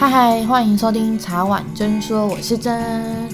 [0.00, 3.28] 嗨嗨，欢迎收听茶碗真说，我是真。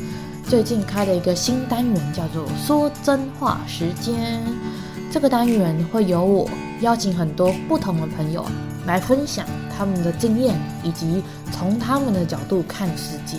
[0.49, 4.43] 最近开了一个新单元，叫做“说真话时间”。
[5.13, 6.49] 这个单元会由我
[6.81, 8.47] 邀请很多不同的朋友
[8.87, 9.47] 来分享
[9.77, 11.23] 他们的经验，以及
[11.53, 13.37] 从他们的角度看世界。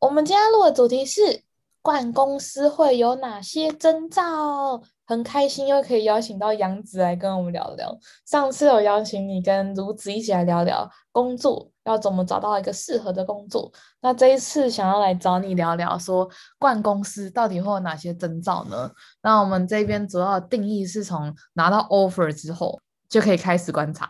[0.00, 1.42] 我们今天录的主题是：
[1.80, 4.82] 惯公司会有哪些征兆？
[5.06, 7.96] 很开心又可以邀请到杨子来跟我们聊聊。
[8.24, 13.70] 上次有邀请你跟卢子一起来聊聊工作，要怎么找到一个适合的工作。
[14.00, 18.90] 那这一次想要来找你聊聊，说冠公司到底会有哪些征兆呢？
[19.22, 24.08] 那我们这边主要的定义是从拿到 offer 之后就可以开始观察。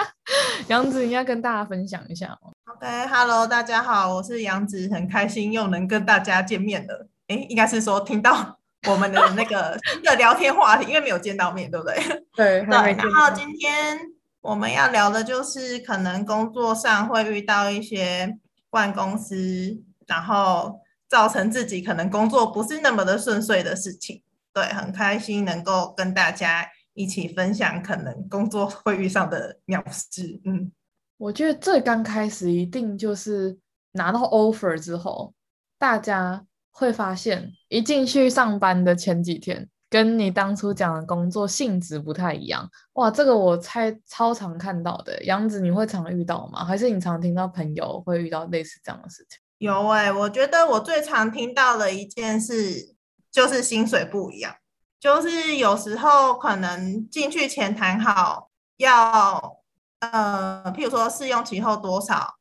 [0.68, 2.38] 杨子，你要跟大家分享一下。
[2.64, 7.08] OK，Hello，大家好，我是杨子，很开心又能跟大家见面了。
[7.28, 8.58] 诶，应该是说听到。
[8.88, 11.94] 我们的那个新的聊天话题，因为没有见到面，对不对？
[12.34, 12.60] 对。
[12.62, 13.98] 对，然后今天
[14.40, 18.36] 我们要聊的就是可能工作上会遇到一些
[18.70, 24.22] 换公司，然后造成自己可能工作不是那么的顺遂的事情。
[24.52, 30.40] 对，很开心能够跟大家一起分享可能工作会遇上的鸟事。
[30.44, 30.72] 嗯，
[31.18, 33.56] 我觉得最刚开始一定就是
[33.92, 35.32] 拿到 offer 之后，
[35.78, 36.44] 大家。
[36.72, 42.68] 会发现一进去上班的前几天，跟你当初讲的工作性质不太一样。
[42.94, 45.22] 哇，这个我猜超常看到的。
[45.24, 46.64] 杨子，你会常遇到吗？
[46.64, 49.38] 还是你常听到朋友会遇到类似这样的事情？
[49.58, 52.96] 有哎、我觉得我最常听到的一件事
[53.30, 54.56] 就是薪水不一样，
[54.98, 59.58] 就是有时候可能进去前谈好要
[60.00, 62.36] 呃，譬如说试用期后多少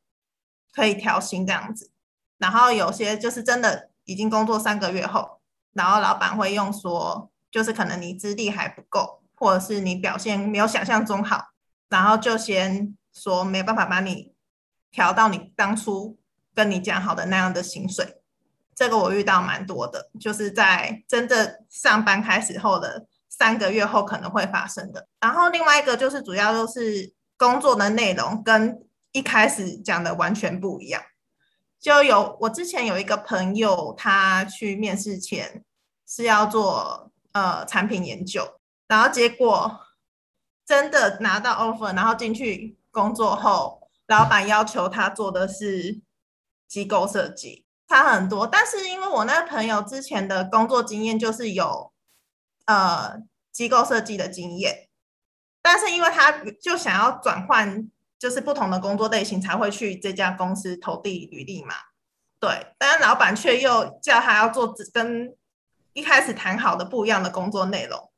[0.73, 1.91] 可以调薪这样子，
[2.39, 3.90] 然后有些就是真的。
[4.11, 5.39] 已经工作三个月后，
[5.73, 11.51] 然后老板会用说，就是可能你资历还不够，或者是你表现没有想象中好，
[11.89, 14.33] 然后就先说没办法把你
[14.91, 16.17] 调到你当初
[16.53, 18.17] 跟你讲好的那样的薪水。
[18.75, 25.07] 这个我遇到蛮多的，就是在真正上班开始后的三个月后可能会发生的。
[25.19, 28.79] 然后另外一个就是主要就是工作的内容跟
[29.11, 31.01] 一开始讲的完全不一样。
[31.81, 35.65] 就有我之前有一个朋友，他去面试前
[36.07, 39.79] 是要做呃产品研究，然后结果
[40.63, 45.99] 真的拿到 offer，然后进去工作后，老板要求他做的是
[46.67, 48.45] 机构设计，差很多。
[48.45, 51.91] 但是因为我那个朋友之前的工作经验就是有
[52.67, 54.87] 呃机构设计的经验，
[55.63, 56.31] 但是因为他
[56.61, 57.90] 就想要转换。
[58.21, 61.73] 就是不同的工作类型才会去这家公司投递履历嘛，
[62.39, 65.35] 对，但是老板却又叫他要做跟
[65.93, 68.11] 一开始谈好的不一样的工作内容，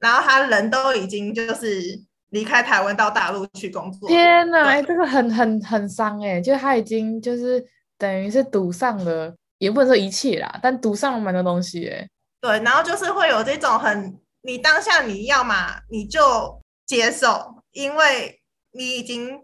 [0.00, 4.08] 然后他人都已经就是离开台湾到大陆去工作。
[4.08, 7.64] 天哪，哎，这个很很很伤哎，就他已经就是
[7.96, 12.08] 等于是赌上了，也不能说一切啦，但赌上了蛮多东西哎。
[12.40, 18.40] 对，然后就是会有这种很，你当下你要嘛你就接受，因为。
[18.72, 19.40] 你已经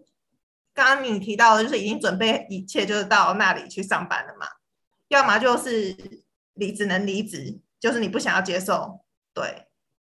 [0.75, 4.47] 刚刚你提到的，就是已经准备一切，就是到那里去上班了嘛？
[5.09, 5.97] 要么就是
[6.55, 9.00] 你只能离职，就是你不想要接受，
[9.33, 9.66] 对。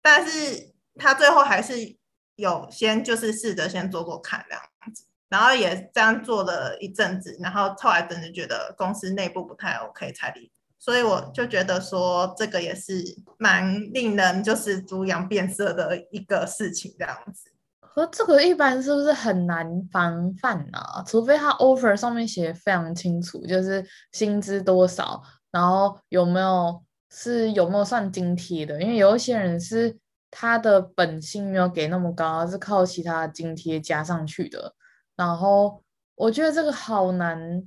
[0.03, 1.97] 但是他最后还是
[2.35, 4.63] 有先就是试着先做做看这样
[4.93, 10.51] 子，然后也这样做了一阵子，然后后来真的觉得公司内部不太 OK 才离。
[10.79, 17.52] 所以我就觉得说这个也是蛮令人就是猪羊变色的一个事情这样子。
[17.95, 21.05] 和这个一般是不是很难防范啊？
[21.07, 28.81] 除非他 offer 上面写非常清楚，就是薪资多少，然后有没有是有没有算津贴的？
[28.81, 29.95] 因为有一些人是
[30.31, 34.75] 他的本薪没有给那么高，是靠其他津贴加上去的。
[35.15, 35.83] 然后
[36.15, 37.63] 我觉得这个好难，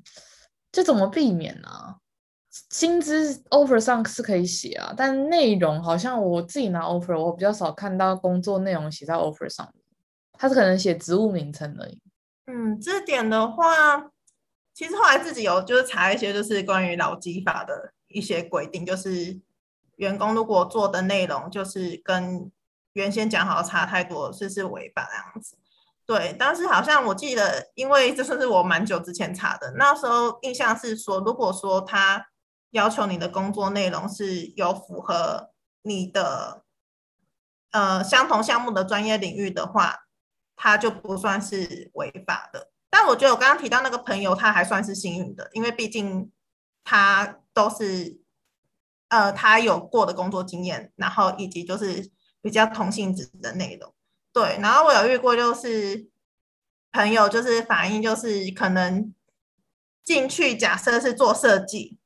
[0.72, 1.96] 这怎么避免呢、啊？
[2.72, 9.85] 薪资 offer 上是可以写啊，但内容好像我自己拿 offer，我比较少看到工作内容写在 offer 上面。
[10.38, 12.02] 他是可能写职务名称而已。
[12.48, 14.12] 嗯，这点的话，
[14.74, 19.42] 其实后来自己有就是查一些就是关于劳基法的一些规定，就是
[19.96, 22.52] 员工如果做的内容就是跟
[22.94, 25.58] 原先讲好差太多，是是违法这样子。
[26.06, 32.28] 对，但是好像我记得，因为这算是我蛮久之前查的，那时候印象是说，如果说他
[32.70, 35.50] 要求你的工作内容是有符合
[35.82, 36.64] 你的
[37.72, 40.05] 呃相同项目的专业领域的话。
[40.66, 46.32] 他就不算是违法的，但我觉得我刚刚提到那个朋友，他还算是幸运的，因为毕竟
[46.84, 48.20] 他都是
[49.10, 52.10] 呃他有过的工作经验，然后以及就是
[52.42, 53.94] 比较同性质的内容。
[54.34, 56.10] 对，然后我有遇过，就是
[56.92, 59.14] 朋友就是反映，就是可能
[60.04, 62.00] 进去假设是做设计，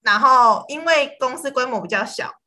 [0.00, 2.40] 然后因为公司规模比较小，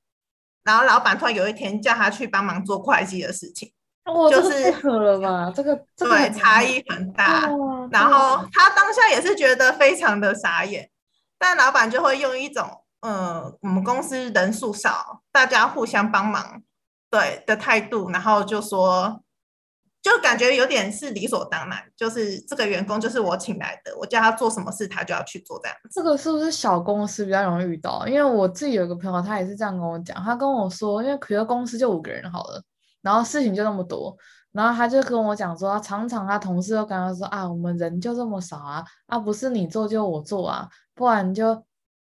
[0.63, 3.71] 然后老板突然有一天叫他去帮忙做会计的事情，
[4.13, 5.51] 哦、就是太了吧？
[5.56, 7.47] 这个、这个、对差异很大。
[7.91, 10.89] 然后他当下也是觉得非常的傻眼，
[11.38, 12.83] 但老板就会用一种。
[13.01, 16.61] 呃，我们公司人数少，大家互相帮忙，
[17.09, 19.21] 对的态度，然后就说，
[20.01, 25.77] 就感觉有点是理所当然，就是这个员工就是我请来的，我叫他做什么事，他就要去做这样。
[25.89, 28.06] 这个是不是小公司比较容易遇到？
[28.06, 32.61] 因为我自己有个朋友，他也是这样跟我讲，他跟我说，因为可能公司就五个人好了，
[33.01, 34.15] 然后事情就那么多，
[34.51, 41.63] 然后他就跟我讲说，常常他同事都跟他说啊，我们人就这么少啊，啊不是你做就我做啊，不然就。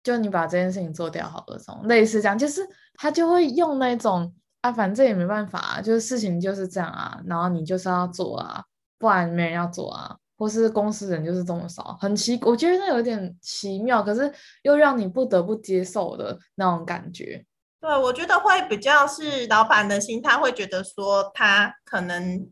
[0.03, 2.61] 就你把这件事情做掉好了，这种类似这样，就是
[2.93, 8.63] 他就会用那种啊，反正也没办法啊，就是事情就是这样啊，然后你就是要做啊，
[8.99, 17.43] 不然没人要做啊，或是公司人就是这么少，很奇，我觉得那有点奇妙，可是又让你不得不接受的那种感觉。
[17.85, 22.49] 对，我觉得会比较是老板的心态，会觉得说他可能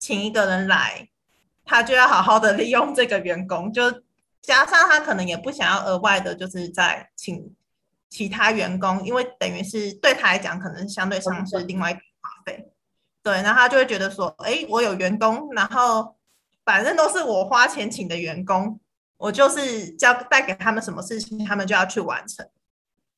[0.00, 1.08] 请一个人来，
[1.64, 4.02] 他就要好好的利用这个员工，就。
[4.46, 7.56] 加上他可能也不想要额外的，就是再请
[8.10, 12.70] 其他员工，因为等于是对他来讲，可能相对上是另外一笔花费。
[13.22, 16.14] 对，然后他就会觉得说，哎，我有员工，然后
[16.62, 18.78] 反正都是我花钱请的员工，
[19.16, 22.46] 我就是交代给他们什么事情，他们就要去完成。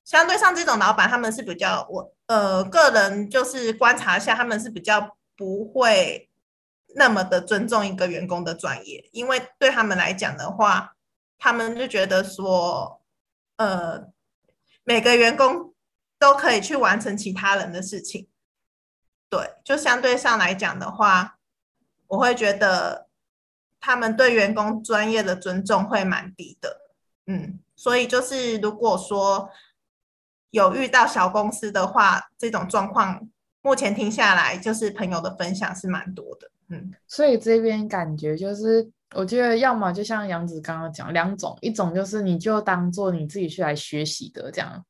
[0.07, 6.31] 相对上这种老板，他们是比较我呃个人就是观察一下，他们是比较不会
[6.95, 10.95] 那么的尊重一个员工的专业，因为对他们来讲的话。
[11.39, 13.03] 他们就觉得说，
[13.57, 14.07] 呃，
[14.85, 15.75] 每个员工
[16.19, 18.27] 都可以去完成其他人的事情，
[19.29, 21.37] 对，就相对上来讲的话，
[22.07, 23.09] 我会觉得
[23.79, 26.81] 他们对员工专业的尊重会蛮低的，
[27.27, 29.51] 嗯，所以就是如果说
[30.51, 33.29] 有遇到小公司的话，这种状况
[33.63, 38.91] 目前听下来，就是朋友的分享是蛮多的，嗯，所以这边感觉就是。
[39.15, 44.85] 我觉得要么就像杨子刚刚讲两种，一种就是你就当做你自己去来学习的这样，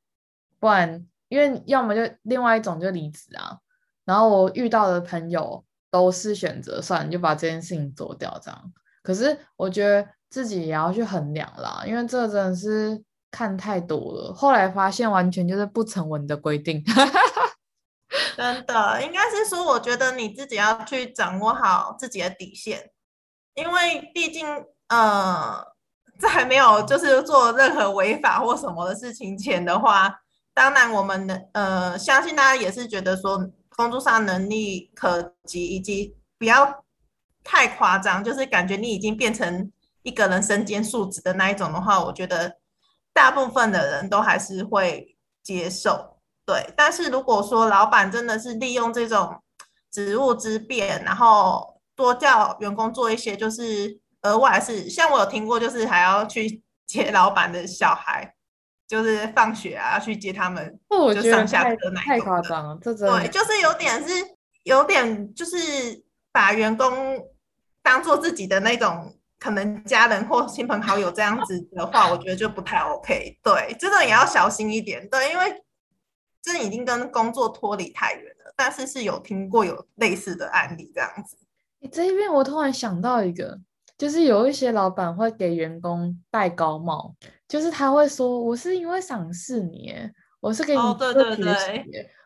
[0.58, 3.58] 不然因为要么就另外一种就离职啊。
[4.06, 8.72] 然后我遇到的朋友都是选择算，就把这件事情做掉这样。
[9.02, 13.00] 可是我觉得自己也要去衡量啦，因为这真的是
[13.36, 14.32] 看太多了。
[14.32, 16.82] 后来发现完全就是不成文的规定，
[18.34, 22.90] 真的应该是说，我觉得你自己要去掌握好自己的底线。
[23.54, 24.46] 因为毕竟，
[24.88, 25.62] 呃，
[26.18, 30.20] 在没有就是做任何违法或什么的事情前的话，
[30.54, 36.84] 当然我们的呃，相信大家也是觉得说工作上能力可及，以及不要
[37.44, 39.70] 太夸张，就是感觉你已经变成
[40.04, 42.56] 一个人身兼数职的那一种的话，我觉得
[43.16, 46.18] 大部分的人都还是会接受。
[46.44, 49.42] 对，但是如果说老板真的是利用这种
[49.90, 58.34] 职务之便，然后多叫员工做一些，就是额外是，像我有听过，就是还要去接老板的小孩，
[58.86, 60.78] 就是放学啊，要去接他们，
[61.14, 64.14] 就上下课那太夸张了，这真的对，就是有点是
[64.64, 65.56] 有点就是
[66.30, 67.18] 把员工
[67.82, 73.38] 当做自己的那种可能家人或亲朋好友这样子的话， 我觉得就不太 OK。
[73.42, 75.08] 对，真的也要小心一点。
[75.08, 75.62] 对，因为
[76.42, 81.36] 这已经跟工作脱离太远了，但是是有听过有类似的案例这样子。
[81.80, 83.58] 你这一边我突然想到一个，
[83.98, 87.14] 就是有一些老板会给员工戴高帽，
[87.46, 89.92] 就是他会说：“我是因为赏识你，
[90.40, 91.56] 我是给你特别的，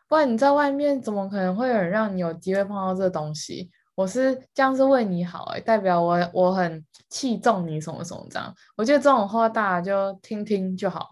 [0.07, 3.69] 不然你在外面怎么可能会有人让你有机会碰到这东西？
[3.95, 8.53] 我是这样是为你好，哎，代表我我很器重你什么什么这样。
[8.75, 11.09] 我觉得这种话大家就听听就好。”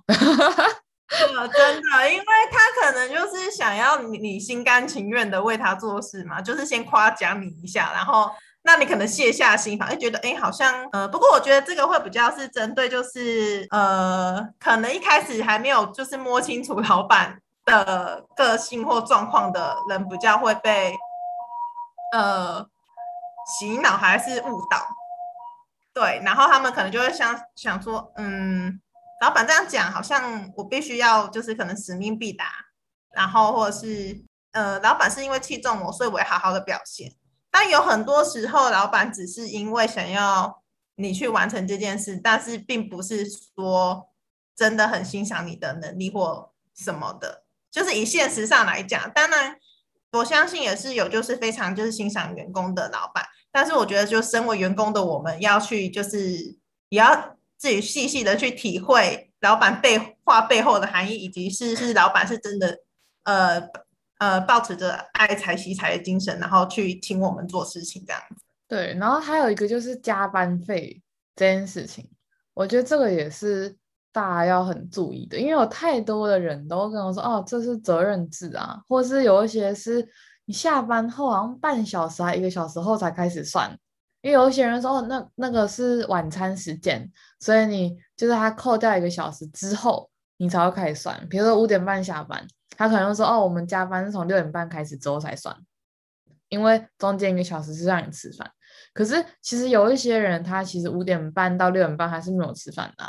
[1.10, 8.30] 真的，因为他可能就是想要你，你心甘情愿的为他做事嘛，就是先夸奖你一下，然后
[8.62, 20.94] 那你可能卸下心防，就觉得哎，好像呃，不过我觉得这个会比较是针对，就是呃，可能一开始还没有就是摸清楚老板的个性或状况的人，比较会被
[22.12, 22.68] 呃
[23.60, 24.88] 洗脑还是误导，
[25.94, 28.82] 对，然后他们可能就会想想说，嗯。
[29.22, 32.46] 老板这样讲，好像我必须要就是可能使命必达，
[33.12, 34.24] 然后或者是
[34.54, 37.14] 呃，老板是因为器重我，所以我要好好的表现。
[37.52, 40.64] 但有很多时候，老板只是因为想要
[40.96, 44.08] 你去完成这件事，但是并不是说
[44.56, 47.44] 真的很欣赏你的能力或什么的。
[47.70, 49.60] 就是以现实上来讲，当然
[50.12, 56.20] 我相信也是有就是非常就是欣赏员工的老板，但是我觉得，就身为员工的我们要去，就是
[56.90, 62.80] 也要自己细细的去体会老板背话背后的含义，以及是是老板是真的
[63.24, 63.62] 呃
[64.18, 68.44] 呃抱持着爱财惜财的精神，然后去请我们做事情这样子。
[68.68, 71.02] 对，然后还有一个就是加班费
[71.36, 72.10] 这件事情，
[72.54, 73.78] 我觉得这个也是
[74.12, 80.08] 大家要很注意的，因为有太多的人都跟我说，哦，这是责任制啊，或是有一些是。
[80.46, 83.70] 你下班后好像半小时还一个小时后才开始算，
[84.22, 87.08] 因为有一些人说哦，那那个是晚餐时间，
[87.40, 91.24] 所以你就是他扣掉一个小时之后，你才会开始算。
[91.30, 92.44] 比如说五点半下班，
[92.76, 95.56] 他可能说哦，我们加班是从六点半开始之后才算，
[96.48, 98.50] 因为中间一个小时是让你吃饭。
[98.92, 103.06] 可是其实有一些人，他其实五点半到六点半还是没有吃饭的，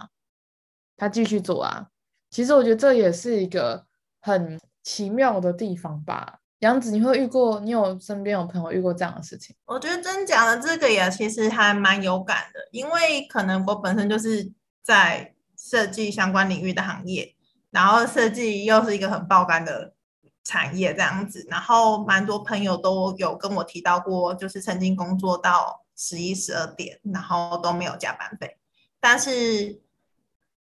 [1.00, 1.86] 他继续做啊。
[2.28, 3.86] 其实我觉得这也是一个
[4.20, 6.40] 很奇妙的地方吧。
[6.58, 7.58] 杨子，你会遇过？
[7.60, 9.56] 你有身边有朋友遇过这样的事情？
[9.64, 14.52] 我觉得真讲的这个也其实还蛮有感的，因为可能我本身就是
[14.82, 17.34] 在设计相关领域的行业，
[17.70, 19.94] 然后设计又是一个很爆肝的
[20.44, 28.58] 产业这样子，然后蛮多朋友都有跟我提到过，就是曾经工作到十一、十二点，然后都没有加班费，
[29.00, 29.80] 但是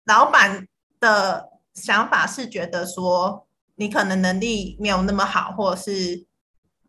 [0.04, 0.66] 老板
[1.00, 3.46] 的想法是觉得说。
[3.76, 6.24] 你可能能力没有那么好，或者是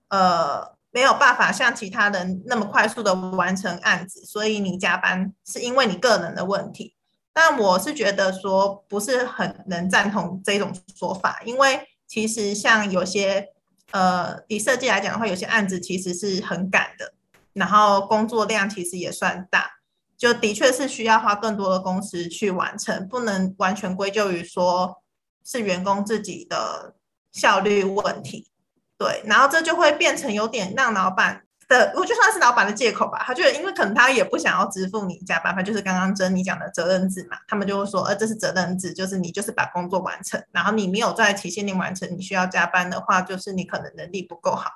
[0.09, 6.95] 呃没有办法像其他人那么快速的完成案子，所以你加班是因为你个人的问题。
[7.33, 13.47] 但我是觉得说不是很能赞同这种说法，因为其实像有些
[13.89, 17.13] 呃以设计来讲的话，有些案子其实是很赶的，
[17.53, 19.74] 然后工作量其实也算大，
[20.17, 25.01] 就的确是需要花更多的公司去完成，不能完全归咎于说。
[25.47, 26.95] 是员工自己的
[27.31, 28.49] 效率问题，
[28.97, 33.23] 对，然后这就会变成有点让老板的，我就算是老板的借口吧。
[33.23, 44.71] 他觉得，因为可能他也不想要支付你加班费，就是刚刚珍妮讲的责任制嘛，他们就会说，呃，这是责任制，就是你就是把工作完成，然后你没有在期限内完成，你需要加班的话，就是你可能能力不够好。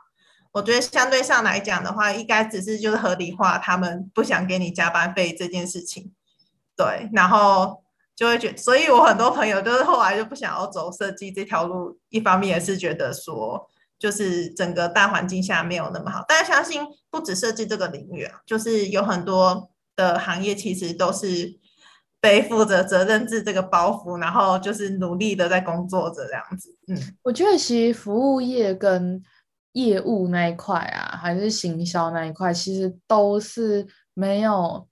[0.52, 6.12] 我觉得相对上来讲的话，应该只是就是合理化他们不想给你加班费这件事情，
[6.76, 7.84] 对，然后。
[8.20, 11.98] 就会觉得，所以我很多朋友就是后来就不想要走设计这条路。
[12.10, 13.66] 一方面也是觉得说，
[13.98, 16.26] 就是整个大环境下没有那么好。
[16.28, 21.58] 但相信不止设计这个领域啊，就是有很多的行业其实都是
[22.20, 26.78] 背负着责任制这个包袱，然后就是努力的在工作着这样子。
[26.90, 29.24] 嗯，我觉得其实服务业跟
[29.74, 34.88] 业务那一块啊，还是行销那一块，其实都是没有。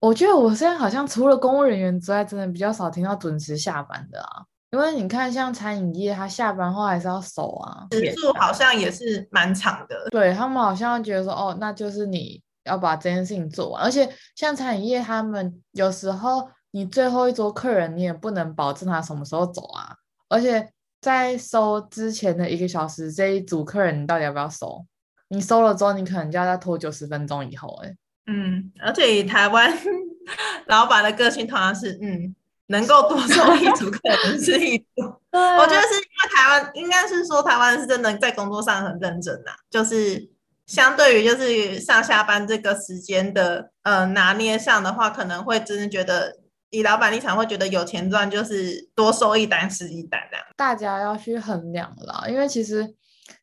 [0.00, 4.44] 我觉得我现在好像除了公务人员之外，真的比较少听到准时下班的啊。
[4.72, 9.96] 因为你看，像餐饮业，他下班后还是要守啊，时数好像也是蛮长的。
[10.10, 13.82] 对，他们好像觉得说，哦，那就是你要把这件事情做完。
[13.82, 19.96] 而且像餐饮业，他们有时候你最后一桌客人，你也不能保证他什么时候走啊。
[20.28, 20.68] 而且
[21.06, 24.84] 在收之前的一个小时，这一组客人你到底要不要收？
[25.28, 27.96] 你收了之后，你可能就要再拖九十分钟以后，哎。
[28.26, 29.72] 嗯，而且以台湾
[30.66, 32.34] 老板的个性，同样是嗯，
[32.66, 35.04] 能够多收一组客人是一组。
[35.30, 40.28] 啊、我觉得是因为台湾，应该是说台湾是真的在工作上很认真呐、啊，就是
[40.66, 46.36] 相对于就是上下班这个时间的呃拿捏上的话，可能会真的觉得
[46.76, 50.44] 以老板立场会觉得有钱赚，就是多收一单是一单这样。
[50.56, 52.94] 大家要去衡量啦，因为其实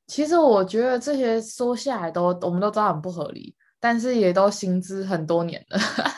[0.07, 3.55] 其实我觉得这些收下来都我们都知道很不合理。
[3.85, 5.77] 但是也都薪资很多年了，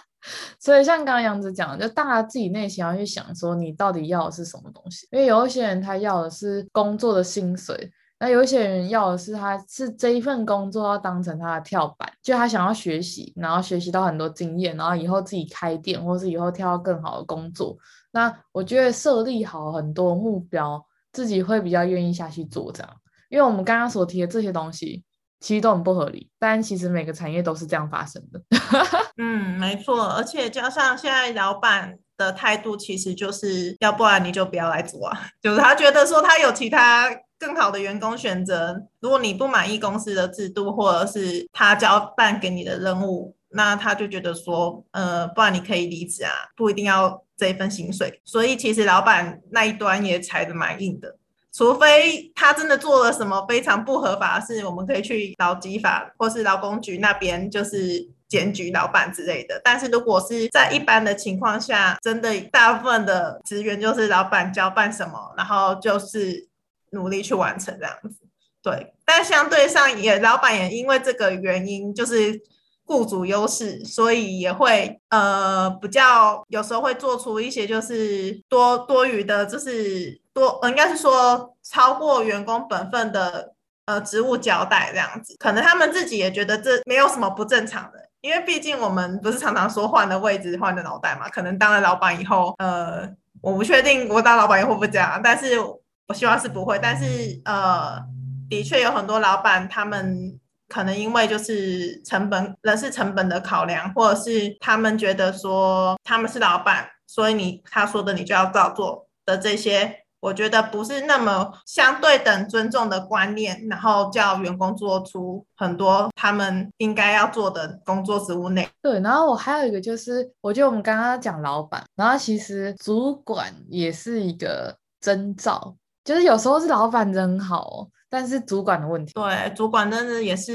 [0.62, 5.08] 所以像刚刚杨子讲，就大家自己内心要去想说，你到底要的是什么东西？
[5.10, 17.78] 因为有一些人他要的是工作的薪水，那有一些人要的是他是这一份工作要当成他的跳板，就他想要学习，然后学习到很多经验，然后以后自己开店，或是以后跳到更好的工作。
[18.12, 22.92] 那我觉得设立好很多目标，自己会比较愿意下去做这样。
[23.30, 25.04] 因为我们刚刚所提的这些东西。
[25.42, 28.42] 其实都很不合理，但其实每个产业都是这样发生的。
[29.18, 38.82] 嗯，没错，而且加上现在老板的态度，其实就是要不然你就不要来做啊， 就是他觉得说他有其他更好的员工选择。
[39.00, 48.22] 如果你不满意公司的制度，或者是他交办给你的任务，那他就觉得说，呃，不然你可以离职啊，不一定要这一份薪水。
[48.24, 51.18] 所以其实老板那一端也踩得蛮硬的。
[51.54, 59.62] 除非他真的做了什么非常不合法的事，我们可以去劳基法或是劳工局那边，就是检举老板之类的。
[59.64, 66.50] 但是如果是在一般的情况下，真的大部分的职员就是老板交办什么，然后就是
[66.92, 68.18] 努力去完成这样子。
[68.62, 72.42] 对，但相对上也老板也因为这个原因，就是
[72.84, 83.54] 雇主优势，所以也会呃比较有时候会做出一些就是多多余的，就是多应该是说超过员工本分的
[83.86, 93.08] 呃职务交代这样子，可能他们自己也觉得这没有什么不正常的，因为毕竟我们不是常常说换了位置换了脑袋嘛，可能当了老板以后，呃，
[93.42, 95.60] 我不确定我当老板以后会不会这样，但是
[96.08, 98.04] 我希望是不会，但是呃。
[98.48, 100.40] 的确有很多老板，他们
[100.70, 118.68] 可能因为就是成本、人事成本的考量，或者是他们觉得说他们是老板，所以你他说的你就要照做的这些，我觉得不是那么相对等尊重的观念，然后叫员工做出很多他们应该要做的工作职务内。
[118.82, 127.88] 对，然后我还有一个就是，我觉得我们刚刚讲老板，然后其实主管也是一个征兆，就是有时候是老板人好。
[128.08, 130.52] 但是主管的问题，对，主管真的也是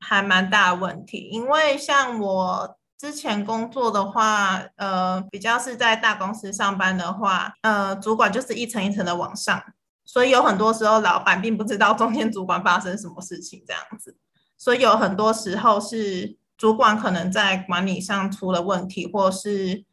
[0.00, 1.28] 还蛮大的问题。
[1.30, 9.62] 因为像我之前工作的话，呃，比较是在大公司上班的话，呃，主管就是一层一层的往上，
[10.04, 14.16] 所以有很多时候老板并不知道中间主管发生什么事情这样子，
[14.56, 19.84] 所以有很多时候是主管可能在管理上出了问题，或是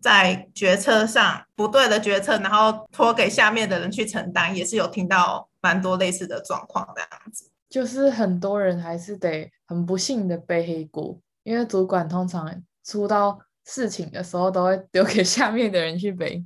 [0.00, 5.48] 在决策上不对的决策，然后托给下面的人去承担，也是有听到。
[5.64, 16.44] 蛮多类似的状况，这样子，就是很多人还是得很不幸的背黑锅，因为主管通常出到事情的时候，都会丢给下面的人去背。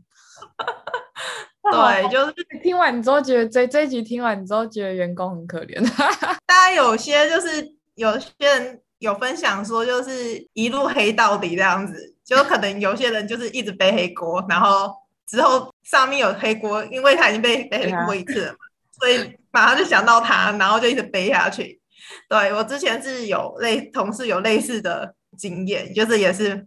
[1.68, 5.82] 对，就是听完之后觉得这这一集听完之后觉得员工很可怜。
[6.46, 14.94] 大家有些就是有些人有分享说，就是一路黑到底这样子，就可能有些人就是一直背黑锅，然后
[15.26, 18.58] 之后上面有黑锅，因为他已经被背黑过一次了嘛。
[18.92, 21.80] 所以马上就想到他，然后就一直背下去。
[22.28, 26.66] 对，我之前是有类同事有类似的经验，就是也是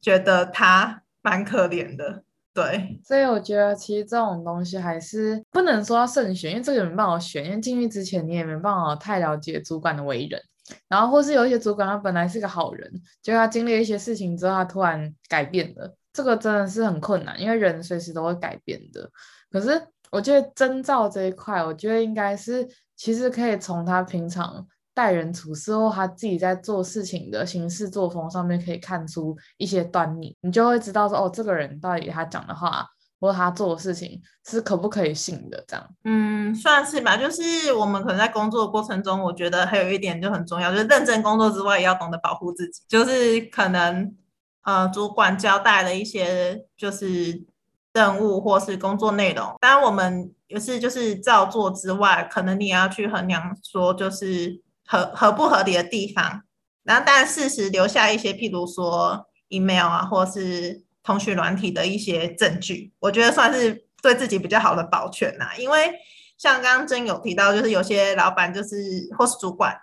[0.00, 2.22] 觉得他蛮可怜的。
[2.52, 10.40] 对，所以我觉得其实这种东西还是不能说要慎选，因为这个也没办法选，因为进去之前你也没办法太了解主管的为人，
[10.88, 19.10] 然后或是有一些主管他本来是个好人，就他经历一些事情之后他突然改变了，这个真的是很困难，因为人随时都会改变的。
[19.50, 19.80] 可是。
[20.12, 32.86] 我觉得征兆这一块，我觉得应该是其实可以从他平常待人处事或他自己在做事情的行事作风上面可以看出一些端倪，你就会知道说哦，这个人到底他讲的话
[33.20, 35.86] 或他做的事情是可不可以信的这样。
[36.04, 37.16] 嗯，算是吧。
[37.16, 42.82] 就是我们可能在工作的过程中，我觉得还有一点就很重要，就是认真工作之外，也要懂得保护自己。
[42.88, 44.14] 就是可能
[44.62, 47.44] 呃，主管交代了一些就是。
[47.92, 56.42] 任务或是工作内容，当然我们也是就是照做之外，可能你也要去衡量说就是合合不合理的地方。
[56.82, 65.50] 然后当然适时留下一些，譬如说 email 啊，或是通讯软体的一些证据，我觉得算是对自己比较好的保全呐。
[65.56, 65.92] 因为
[66.36, 68.76] 像刚刚真有提到，就是有些老板就是
[69.16, 69.78] 或是主管，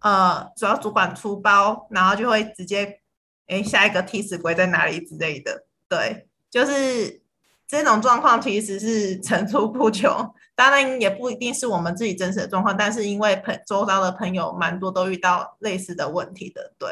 [0.00, 3.00] 呃，主要主管出包，然后就会直接
[3.46, 7.22] 诶下一个替死鬼在哪里之类的，对，就是。
[7.66, 10.10] 这种状况其实是层出不穷，
[10.56, 16.88] 当然也不一定是我们自己真实的状况，但是因为朋周遭的朋友蛮多都遇到类似的问题的，对，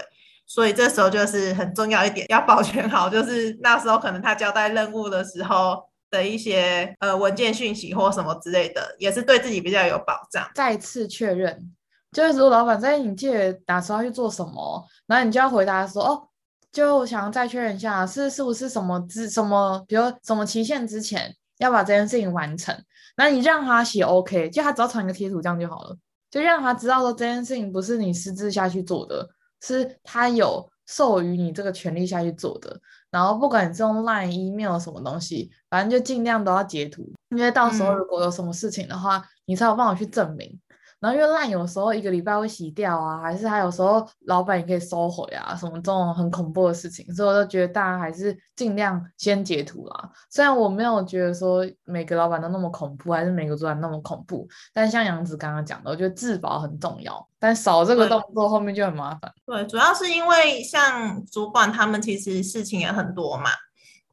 [0.47, 10.51] 所以这时候就是很重要一点，要保全好，就是那时候可能他交代任务的时候的一些呃文件讯息或什么之类的，也是对自己比较有保障。
[10.55, 11.73] 再次确认，
[12.11, 16.29] 就是如果老板在你记得打算要去做什么，然后你就要回答说哦。
[16.73, 22.75] 就想要再确认一下，是是不是什么之什么，比如什么期限之前要把这件事情完成，
[23.17, 25.97] 那你让他写 OK，就他只要传一个贴图这样就好了，
[26.31, 29.29] 就让他知道说这件事情不是你私自下去做的，
[29.61, 32.81] 是他有授予你这个权利下去做的。
[33.11, 40.59] 然后不管你是用 Line、Email 什么东西，反正就尽量都要截图，因为到时候如果有什么事情的话，嗯、你才有办法去证明。
[41.03, 50.11] 然后因为 LINE 有时候一个礼拜会洗掉啊，还是他有时候老板也可以收回啊，什么这种很恐怖的事情，所以我就觉得大家还是尽量先截图啦。
[50.31, 59.33] 虽然我没有觉得说每个老板都那么恐怖，还是每个主管那么恐怖，但像杨子刚刚讲的，我觉得自保很重要，但少这个动作后面就很麻烦。
[59.45, 63.51] 对，主要是因为像主管他们其实事情也很多嘛，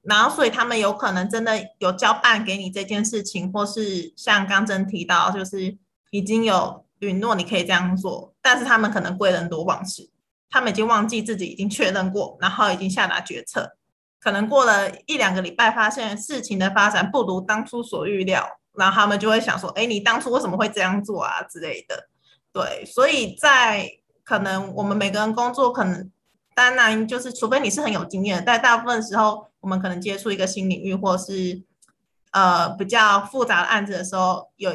[0.01, 5.77] 然后所以他们有可能真的有交办给你这件事情，或是像刚真提到就是。
[6.09, 10.09] 已经有允诺你可以这样做，但是他们可能贵人多忘事，
[10.49, 13.77] 他们已经忘记自己已经确认过，然后已经下达决策，
[14.19, 22.09] 可能过了一两个礼拜，发现事情的发展不如当初所预料，然后他们就会想说：“哎，你当初为什么会这样做啊？”之类的。
[22.51, 23.89] 对，所以在
[24.23, 26.11] 可能我们每个人工作可能，
[26.55, 31.61] 当然就是除非你是很有经验，但大部分时候我们可能接触一个新领域或是
[32.31, 34.71] 呃比较复杂的案子的时候，有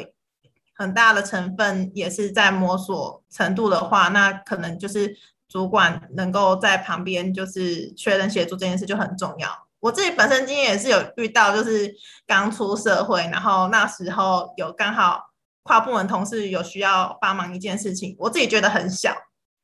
[0.75, 5.15] 很大的成分也是在摸索程度的话，那可能就是
[5.47, 9.49] 主管能够在旁边就是确认协助这件事就很重要。
[9.79, 11.93] 我自己本身经验也是有遇到，就是
[12.25, 15.21] 刚出社会，然后那时候有刚好
[15.63, 19.15] 跨部门同事有需要帮忙一件事情，我自己觉得很小，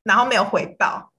[0.04, 1.12] 然后没有回报，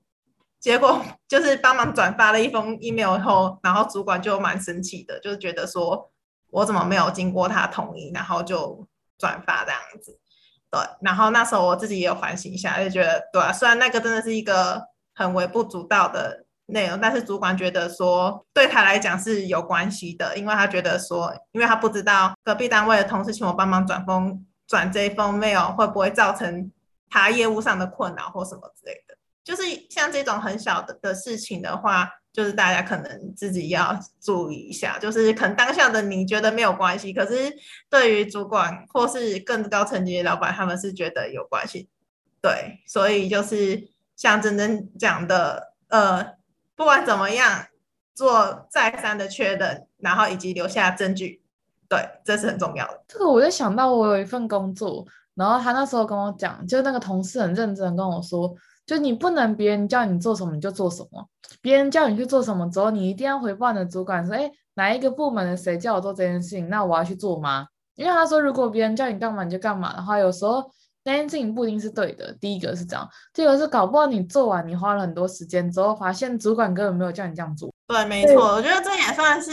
[0.61, 6.11] 结果 就是帮忙转发了一封 email 后，然后主管就蛮生气的，就是觉得说
[6.50, 8.87] 我怎么没有经过他同意，然后就
[9.22, 10.18] 转发这样子。
[10.70, 14.82] 对，然后那时候我自己也有反省一下，就觉得对啊，虽然那个真的是一个
[15.14, 16.44] 很微不足道的。
[16.66, 26.70] 内容，但是主管觉得说对他来讲是有关系的，因为他觉得说，因为他不知道隔壁单位的同事请我帮忙转封转这一封 mail 会不会造成
[27.11, 29.14] 他业务上的困扰或什么之类的。
[29.44, 34.98] 就是像这种很小的的事情的话，就是大家可能自己要注意一下。
[34.98, 37.52] 就是可能当下的你觉得没有关系，可是
[37.90, 41.88] 对于主管或是更高层级的老板，他们是觉得有关系。
[42.40, 46.40] 对，所以就是像真真讲的，呃。
[46.74, 47.66] 不管怎么样，
[48.14, 51.40] 做再三的确认，然后以及留下证据，
[51.86, 53.04] 对，这是很重要的。
[53.06, 58.52] 这个我就想到，我有一份工作，然后他那时候跟我讲，就那个同事很认真跟我说，
[58.86, 61.26] 就你不能别人叫你做什么你就做什么，
[61.60, 67.66] 别人叫你去做什么之后，你一定要回报你的主管说，哎，哪一个部门的谁叫我做这件事情，那我要去做吗？
[67.96, 70.70] 因为他说，如果别人叫你干嘛你就干嘛的话，有时候。
[71.04, 72.32] 那件事情不一定是对的。
[72.34, 77.68] 第一个是这样，第二个是搞不好你做完，你花了很多时间之后，发现主管根本没有叫你这样做。
[77.88, 79.50] 对，没错，我觉得这也算是，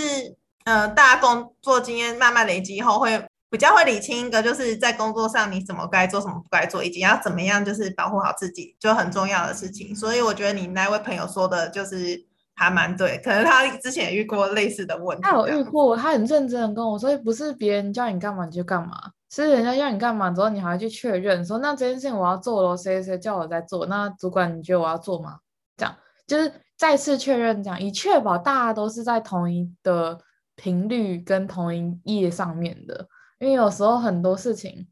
[0.66, 3.18] 呃，大家工作经验慢慢累积以后，会
[3.50, 9.96] 比较会理清一个，就是在工作上你怎么该做，什么不该做，以及要怎么样，就是保护好自己，就很重要的事情。
[9.96, 15.24] 所以我觉得你那位朋友说的，就是还蛮对，可能他之前也遇过类似的问题。
[15.24, 19.12] 他有遇过，他很认真的跟我说，不是别人叫你干嘛你就干嘛。
[19.32, 23.86] 是人家要你干嘛之后，你还要去确认说，那这件事情我要做了，谁谁叫我在做？
[23.86, 25.38] 那主管你觉得我要做吗？
[25.78, 30.20] 这样就是再次确认，这样以确保大家都是在同一的
[30.56, 33.08] 频率跟同一页上面的。
[33.40, 34.88] 因为有时候很多事情，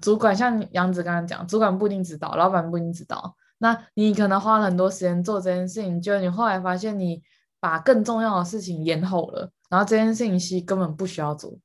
[0.00, 3.36] 主管像杨子刚刚讲，主管不一定知道，老板不一定知道。
[3.58, 7.22] 那你可能花了很多时间做这件事情，就你后来发现你
[7.58, 11.58] 把更重要的事情延后了，然后这件事情其实根本不需要做，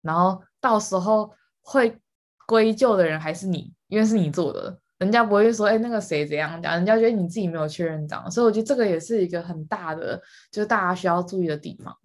[0.00, 1.32] 然后到时候。
[1.68, 2.00] 会
[2.46, 11.98] 归咎的人还是你，因为是你做的，人家不会说，哎，那个谁怎样讲，人家觉得你自己没有确认这样，所以我觉得这个也是一个很大的，就是大家需要注意的地方。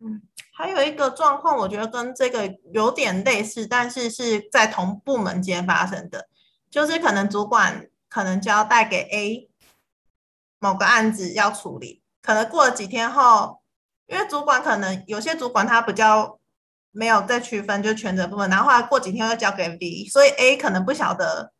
[0.00, 0.22] 嗯，
[0.56, 6.28] 还有一个状况，我觉得跟这个有点类似，但是是在同部门间发生的，
[6.70, 9.50] 就是可能主管可能交代给 A
[10.58, 13.60] 某个案子要处理，可能过了几天后，
[14.06, 16.38] 因为主管可能有些主管他比较。
[16.96, 21.52] 没有再区分，就全责部分，然后后来过几天又交给 B，所以 A 可能不晓得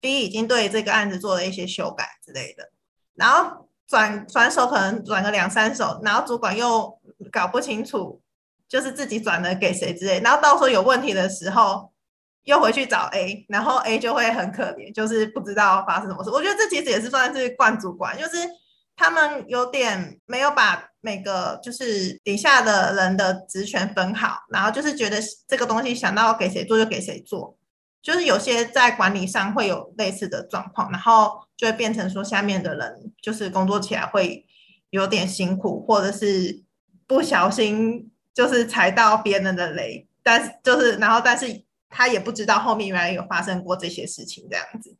[0.00, 2.70] B 已经对这个案子做了一些修改之类的，
[3.14, 6.96] 然后转转手可能转个两三手，然后主管又
[7.32, 8.22] 搞不清楚，
[8.68, 11.92] 就是自己转了给谁之类，然后到时候有问题的时候
[12.44, 16.30] 又回去找 A，然后 A 就会很可怜，就是不知道发生什么事。
[16.30, 18.36] 我觉得这其实也是算是惯主管，就是
[18.96, 20.86] 他们有点没有把。
[21.02, 25.16] 每个就是底下的人的职权分好，然后就是觉得
[25.48, 27.56] 这个东西想到给谁做就给谁做，
[28.02, 34.46] 就是有些在管理上会有类似的状况，然后就会变成说下面的人就是工作起来会
[34.90, 36.62] 有点辛苦，或者是
[37.06, 44.96] 不小心就是踩到别人的雷，但是就是然后但是他也不知道后面原来有发生过这些事情这样子，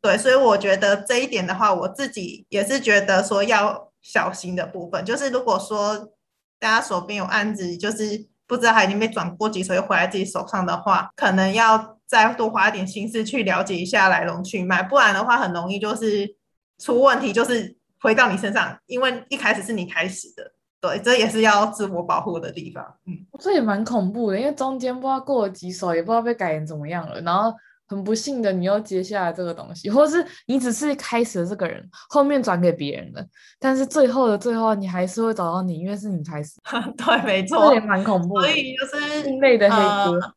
[0.00, 3.90] 对，所以我觉得这一点的话，我自己也是觉得说要。
[4.04, 6.12] 小心的部分就是，如果说
[6.58, 16.36] 大家手边有案子，就是不知道他已经被转过几手又回来自己手上的话，可能要再多花一点心思去了解一下来龙去脉，不然的话很容易就是
[16.78, 22.84] 出问题，就是回到你身上，因为一开始是你开始的，对，这也是要自我保护的地方。
[23.06, 27.52] 嗯，这也蛮恐怖的，因为中间不知道过了几手，也不知道被改成怎么样了，然后。
[27.86, 33.22] 很不幸的，你又接下来这个东西，或是你只是开始的这个人，后面转给别人了，
[33.60, 36.58] 但是最后的最后，你还是会找到你，因为是你开始。
[36.96, 38.48] 对，没错，这也蛮恐怖的。
[38.48, 40.34] 所以就是另类的黑哥、呃。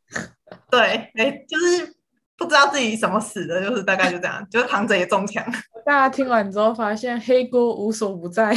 [0.69, 1.95] 对，哎，就是
[2.38, 5.43] 不知道自己怎么死的，就是大概就这样， 就是躺着也中枪。
[5.86, 8.55] 大家听完之后发现黑锅无所不在。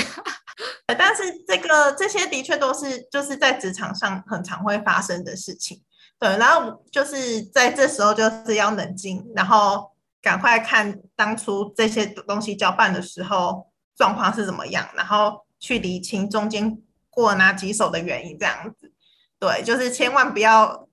[0.98, 5.81] 但是这个这些的确都是就是在职场上很常会发生的事情。
[6.18, 16.76] 对，然后就是在这时候就是要冷静，然后赶快看当初这些东西交办的时候状况是怎么样，然后去理清中间
[17.09, 18.92] 过哪几手的原因，这样子。
[19.38, 20.88] 对，就是千万不要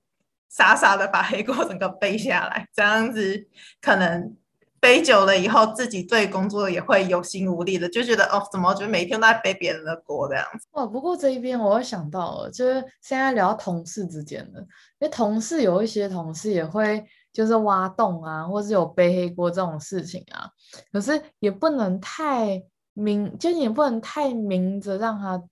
[0.48, 3.46] 傻傻的把黑锅整个背下来，这样子
[3.80, 4.36] 可能
[4.80, 10.66] 背久了以后，自己对工作也会有心无力的，就觉得哦，怎么觉得每天都在背别人的锅这样子。
[10.72, 14.66] 哇，不过这一边我又想到了，就是现在聊同事之间的，因
[15.00, 20.48] 为同事有一些同事也会就是挖洞啊，或是有背黑锅这种事情啊，
[20.92, 22.62] 可是也不能太
[22.94, 25.42] 明，就也不能太明着让他。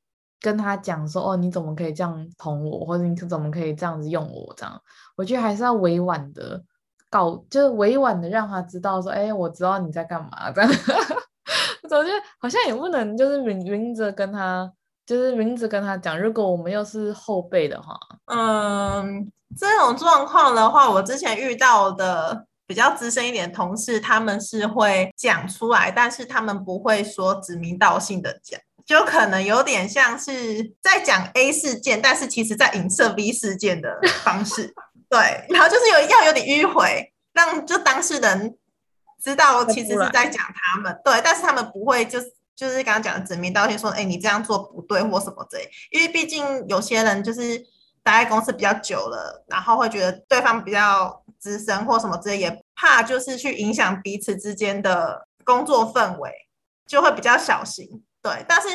[0.40, 4.53] 跟他讲说哦，你怎么可以这样捅我，或者你怎么可以这样子用我？
[4.57, 4.81] 这样，
[5.16, 6.62] 我觉得还是要委婉的
[7.11, 10.51] 告，就是委婉的让他知道说，哎，我知道你在干嘛。
[10.53, 10.70] 这样，
[11.85, 14.70] 我觉得好像也不能就是明明着跟他，
[15.07, 16.20] 就是明着跟他讲。
[16.20, 28.61] 如果我们又是后辈的话，嗯，这种状况的话，我之前遇到的比较资深一点的同事，他们是会讲出来，但是他们不会说指名道姓的讲。
[28.87, 34.72] 就可能有点像是在讲 A 事件，但是其实在影射 B 事件的方式，
[35.11, 38.57] 对，然后就是有要有点迂回，让就当事人
[39.20, 47.59] 知道其实是在讲他们，对，但是他们不会就是就是刚刚讲的指名道姓说，哎，你这样做不对或什么之类，因为毕竟有些人就是
[48.05, 56.31] 待在公司比较久了，然后会觉得对方比较资深或什么之类，也怕就是去影响彼此之间的工作氛围，
[56.87, 58.05] 就会比较小心。
[58.27, 58.69] 对，但是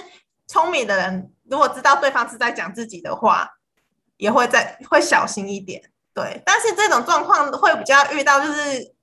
[0.47, 3.49] 聪明的人如果知道对方是在讲自己的话，
[4.15, 5.81] 也会在会小心一点。
[6.13, 8.93] 对，但是这种状况会比较遇到，就是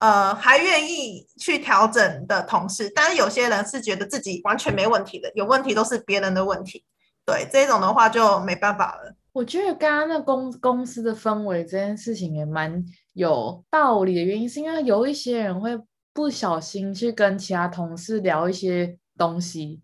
[0.00, 6.84] 呃还愿意去调整的同事，但是有些人是觉得自己完全没问题的，有问题都是别人的问题。
[7.24, 9.14] 对，这种的话就没办法了。
[9.32, 15.78] 我觉得刚刚那公公司的氛围这件事情也蛮有道理的，原因是因为有一些人会
[16.12, 19.80] 不小心去跟其他同事聊一些东西。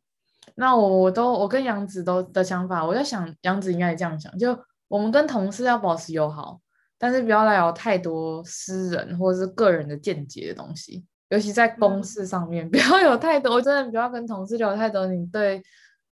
[0.57, 6.61] 那我我都我跟杨子都的想法，我在想杨子应该也这样想，就我们跟同事要保持友好，
[6.99, 15.63] 但是不要来聊太多私人或者是个人的见解的东西，尤其在公事上面， 不要有太多，真的不要跟同事聊太多你对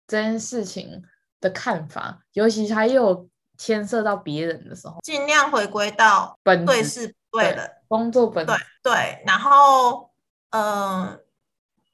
[0.06, 1.02] 这件事情
[1.40, 10.10] 的看法，尤其还有牵涉到别人的时候，尽量回归到本对事对的工作本对对，然后
[10.50, 10.62] 嗯。
[10.62, 11.18] 呃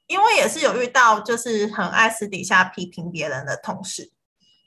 [0.07, 4.09] 因为也是有遇到，就是很爱私底下批评别人的同事，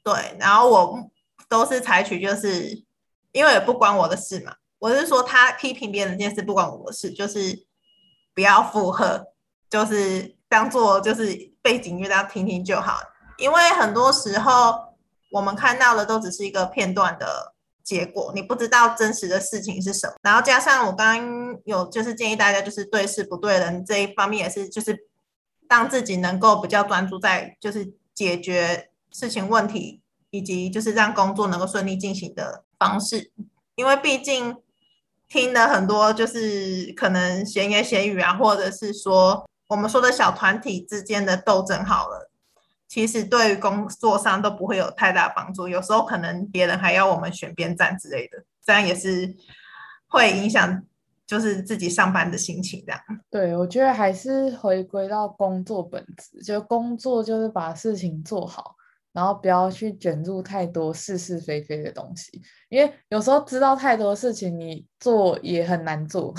[0.04, 1.10] 对，然后我
[1.48, 2.84] 都是采取就是，
[3.32, 7.66] 因为也不关我的事嘛，我是说他批评别人这件事不关我的事，就是
[8.34, 9.28] 不要附和，
[9.70, 13.00] 就是当做就是背景音乐这样听听就好，
[13.38, 14.74] 因为很多时候
[15.32, 25.08] 我们看到的都只是一个片段的结果，你不知道真实的事情是什么，然后加上我刚刚有就是建议大家就是对事不对人这一方面也是就是。
[25.70, 33.30] 让自己能够比较专注在就是解决事情问题，以及就是让工作能够顺利进行的方式，
[33.76, 34.56] 因为毕竟
[35.28, 42.32] 听了很多就是可能闲言闲语啊，或者是说我们说的小团体之间的斗争好了，
[42.88, 49.36] 其实对于工作上都不会有太大帮助，有时候可能别人还要我们选边站之类的，这样也是
[50.08, 50.82] 会影响。
[51.30, 53.00] 就是自己上班的心情这样。
[53.30, 58.74] 对，我觉得还是回归到工作本质，就工作就是把事情做好，
[59.12, 66.34] 然后不要去卷入太多是是非非的东西，因为有时候知道太多事情，你做也很难做。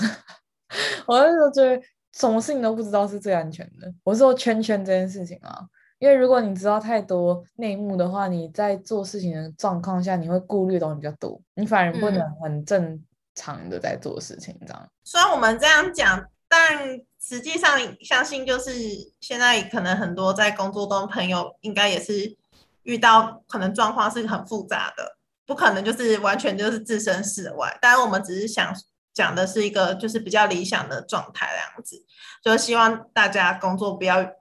[1.08, 3.90] 我那时候觉得什么事情都不知道是最安全的。
[4.04, 5.58] 我是说圈圈这件事情啊，
[6.00, 13.02] 因为如果你知道太多内幕的话，你在做事情的状况下，你会顾虑的东西比较多，你反而不能很正。
[13.32, 14.88] 嗯长的在做事情，这样。
[15.04, 18.72] 虽然我们这样讲，但实际上相信就是
[19.20, 22.36] 现在可能很多在工作中朋友，应该也是
[22.82, 25.16] 遇到可能状况是很复杂的，
[25.46, 27.78] 不可能就是完全就是置身事外。
[27.80, 28.74] 当然，我们只是想
[29.14, 32.04] 讲的是一个就是比较理想的状态这样子，
[32.42, 34.32] 就希望大家工作不要。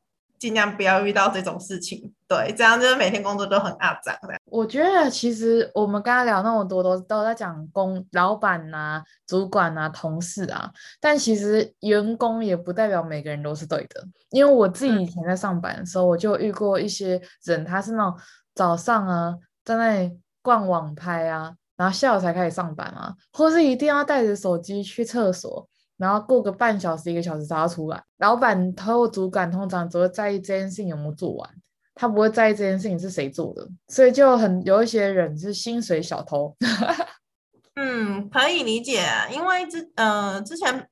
[0.41, 4.17] 尽量不要遇到这种事情，对，这样就是每天工作都很阿杂。
[4.45, 14.01] 我觉得其实我们刚刚聊那么多，都都在讲工老板呐、啊、主管啊、同事啊，但其实员工也不代表每个人都是对的。
[14.29, 18.17] 因为我自己以前在上班的时候，嗯、我就遇过一些人，他是那种
[18.55, 25.67] 早上啊在那里逛网拍啊，然后下午才开始上班啊，或是一定要带着手机去厕所。
[25.97, 31.47] 然后过个半小时一个小时才要出来，老板和主管通常只会在意这件事情有没有做完，
[31.95, 36.55] 他不会在意这件事情是谁做的，所以就很有一些人是薪水小偷。
[37.75, 40.87] 嗯，可以理解，因为之呃之前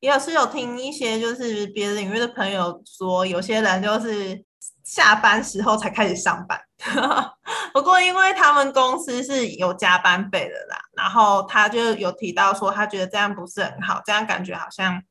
[0.00, 4.44] 也有是有听一些就是别的领域的朋友说，有些人就是
[4.84, 6.60] 下班时候才开始上班。
[7.74, 15.02] 不过因为他们公司是有加班费的啦，然后他就有提到说，他觉得这样不是很好，这样感觉好像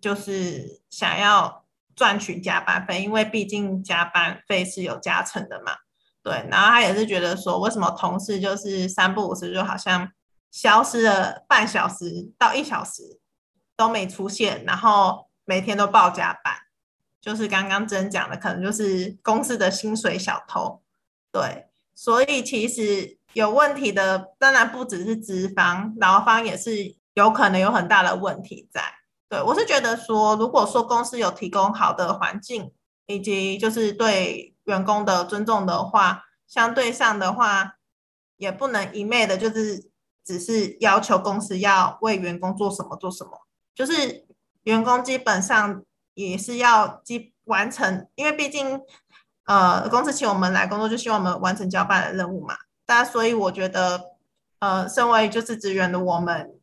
[0.00, 1.59] 就是想要
[2.00, 5.74] 赚取加班费，因为毕竟加班费是有加成的嘛。
[6.22, 10.10] 对，然后他也是觉得说，为什么同事就是三不五时就好像
[10.50, 13.20] 消失了半小时到一小时
[13.76, 16.54] 都没出现，然后每天都报加班，
[17.20, 20.80] 就是刚刚真讲的，可能就是公司的薪水小偷。
[21.30, 28.80] 对，所以其实有问题的当然不只是资方，劳方也是有可能有很大的问题在。
[29.30, 32.70] 对，我是觉得说，如果说公司有提供好的环境，
[33.06, 34.48] 以及就是对。
[34.64, 37.72] 员工的尊重的话，相对上的话，
[38.36, 39.90] 也不能一昧的，就是
[40.24, 43.32] 只是要求公司要为员工做什么做什么，
[43.74, 44.26] 就是
[44.62, 45.82] 员工基本上
[46.14, 48.80] 也是要基完成，因为毕竟
[49.46, 52.54] 呃公司请我们来工作，就希望我们完成交办的任务嘛。
[52.86, 54.00] 但所以我觉得，
[54.60, 56.59] 呃，身为就是职员的我们，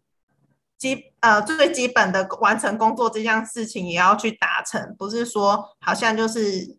[0.77, 6.77] 基呃最基本的完成工作这件事情也要去达成，不是说好像就是。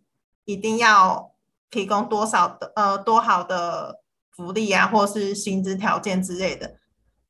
[0.49, 1.35] 一定要
[1.69, 4.01] 提供多少的呃多好的
[4.35, 6.77] 福利啊，或是薪资条件之类的。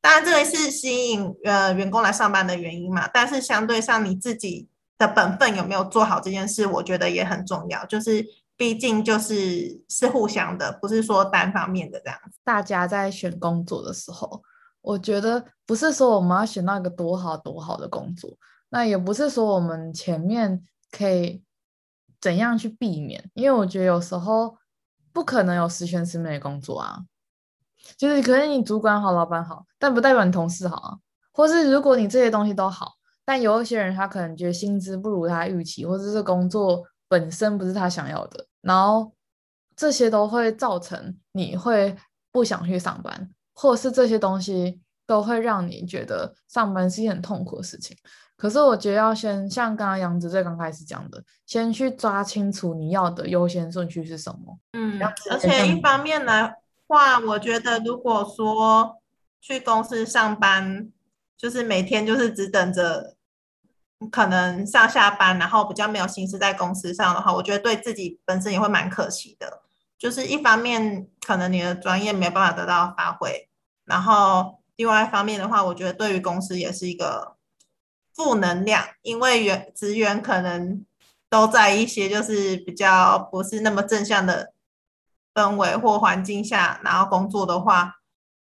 [0.01, 3.09] 当然，这个是吸引呃员工来上班的原因嘛。
[3.13, 7.85] 但是相对上，你自己的本分有没有做好这件事，我觉得也很重要。
[7.87, 8.25] 就是
[8.57, 12.39] 毕竟就是是互相的，不是说单方面的这样子。
[12.45, 14.45] 大家在选工作的时候，
[14.81, 18.37] 我觉得不是说我们要选到一个多好多好的工作，
[18.69, 21.43] 那也不是说我们前面可以。
[22.21, 23.31] 怎样去避免？
[23.35, 24.59] 因为我觉得有时候
[25.13, 26.99] 不可能有十全十美的工作啊，
[27.97, 30.99] 就是可能你主管好、老板好，但不代表你同事好啊。
[31.31, 39.13] 或是如果你这些东西都好，但有一些人他可能觉得薪资不如他预期，或者是工作本身不是他想要的，然后
[39.77, 41.97] 这些都会造成你会
[42.33, 47.97] 不想去上班，或是这些东西都会让你觉得上班是一件很痛苦的事情。
[48.37, 54.57] 可是我觉得要先像刚刚杨子最刚开始讲的，先去抓清楚你要的优先顺序是什么。
[54.75, 56.55] 嗯，而且一方面来
[56.87, 58.99] 话，我觉得如果说
[59.41, 60.89] 去公司上班，
[61.37, 63.17] 就是每天就是只等着
[64.13, 69.63] 可能上下班，然后比较没有心思在公司上的话，我觉得对自己本身也会蛮可惜的。
[69.99, 73.48] 就是一方面可能你的专业没有办法得到发挥，
[73.89, 77.37] 然后另外一方面的话，我觉得对于公司也是一个。
[78.15, 80.85] 负能量，因为员职员可能
[81.31, 84.53] 都在一些就是比较不是那么正向的
[85.33, 87.95] 氛围或环境下，然后工作的话，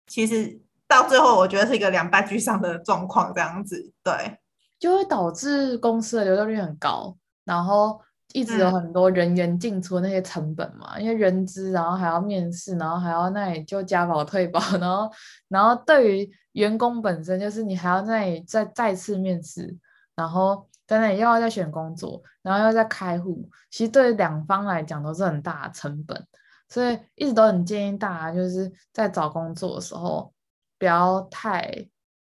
[0.08, 4.40] 其实到最后我觉得是一个两败俱伤的状况，这样子，对，
[4.78, 8.02] 就会导致公司的流动率很高，然后
[8.34, 15.12] 一直有很多人员进出那些成本嘛，嗯、因为人资，然后还要面试，然后还要那里就加保退保， 然后
[15.48, 16.32] 然后对于。
[16.52, 19.74] 员工本身就是你还要那里再再次面试，
[20.13, 26.28] 然后在那里又要再选工作，然后又再开户，其实对两方来讲都是很大的成本，
[26.67, 30.34] 所以一直都很建议大家就是在找工作的时候
[30.78, 31.88] 不要太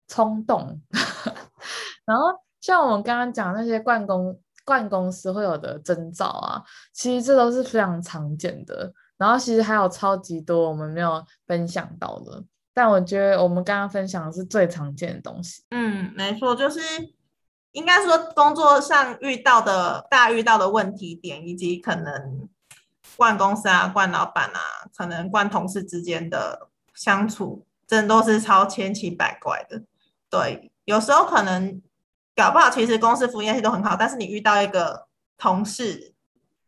[0.07, 0.79] 冲动。
[2.05, 2.25] 然后
[2.59, 6.61] 像我们刚刚讲那些惯公惯公司会有的征兆啊，
[6.93, 8.93] 其实这都是非常常见的。
[9.17, 12.43] 然后其实还有超级多我们没有分享到的。
[12.73, 15.61] 但我觉得我们刚刚分享的是最常见的东西。
[15.71, 16.79] 嗯，没错，就是
[17.73, 22.49] 应该说工作上遇到的大遇到的问题点，以及可能
[23.17, 24.59] 惯公司啊、惯老板啊，
[24.95, 29.83] 可能惯同事之间的相处，真的都是超千奇百怪的。
[30.29, 31.81] 对，有时候可能
[32.35, 36.13] 搞不好，其实公司福利那些都很好，但是你遇到一个同事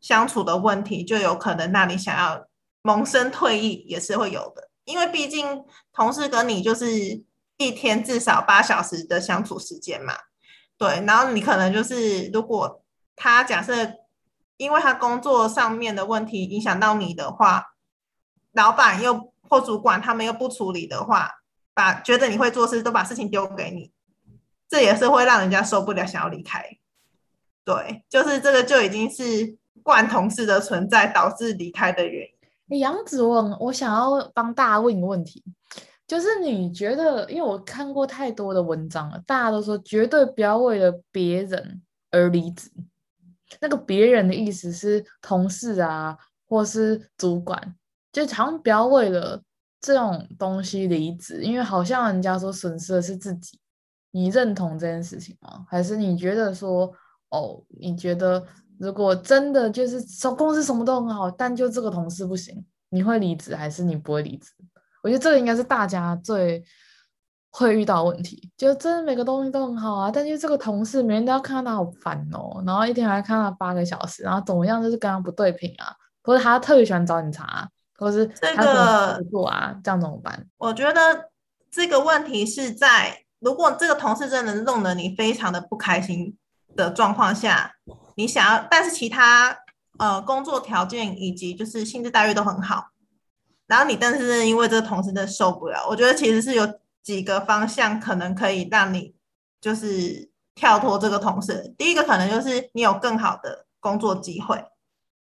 [0.02, 2.46] 相处的问题，就有可能让你想要
[2.82, 4.70] 萌生退意，也是会有的。
[4.86, 7.24] 因为毕竟同事跟你就是
[7.58, 10.14] 一天至少八小时的相处时间嘛，
[10.78, 12.84] 对，然后你可能就是如果
[13.16, 13.74] 他假设
[14.58, 17.76] 因为他工作上面的问题影响到你的话，
[18.52, 21.32] 老板又或主管他们又不处理的话，
[21.74, 23.92] 把觉得你会做事都把事情丢给你，
[24.74, 26.66] 这也是会让人家受不了，想要离开。
[27.64, 32.28] 对，就是这个就已经是惯同事的存在导致离开的原
[32.68, 32.80] 因。
[32.80, 35.44] 杨子问，我想要帮大家问一个问题，
[36.08, 42.72] 就是你觉得，因为我看过太多的文章了，大家都说绝对不要为了别人而离职。
[43.62, 46.18] 那个别人的意思是同事啊，
[46.50, 47.76] 或是主管，
[48.12, 49.40] 就好像不要为了
[49.80, 53.60] 这种东西离职，因为好像人家说损失的是自己。
[54.16, 55.66] 你认同这件事情吗？
[55.68, 56.94] 还是你觉得说，
[57.30, 58.46] 哦，你觉得
[58.78, 60.00] 如果真的就是
[60.36, 64.52] 公司什么都很好，但就这个同事不行，你会离职还是你不会离职？
[65.02, 66.64] 我觉得这个应该是大家最
[67.50, 75.94] 会遇到的问题，就真的每个东西都很好啊，但就这个同事每天都要看到他好烦哦，然后一天还要看他八个小时，然后怎么样就是跟他不对频啊，
[76.24, 80.48] 或者他特别喜欢找你茬啊，或者是他怎么不做啊，这个、这样怎么办？
[80.58, 81.32] 我觉得
[81.72, 86.38] 这个问题是在如果这个同事真的弄得你非常的不开心
[86.76, 87.76] 的状况下，
[88.16, 89.58] 你想要，但是其他
[90.00, 92.88] 呃工作条件以及就是薪资待遇都很好，
[93.68, 96.68] 然后你但是因为这个同事真的受不了，我觉得其实是有。
[97.04, 99.14] 几个方向可能可以让你
[99.60, 101.76] 就是跳脱这个同事。
[101.78, 104.64] 第一个可能就是你有更好的工作机会，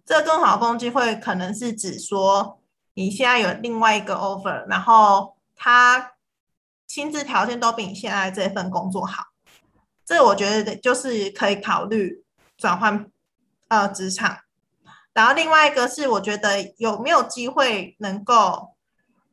[0.06, 2.60] 这个更好的工作机会可能是指说
[2.94, 6.12] 你现在有另外一个 offer，然后他
[6.92, 9.28] 薪资条件都比你现在这份工作好，
[10.04, 12.22] 这我觉得就是可以考虑
[12.58, 13.06] 转换
[13.68, 14.40] 呃职场。
[15.14, 18.74] 然后另外一个是我觉得有没有机会能够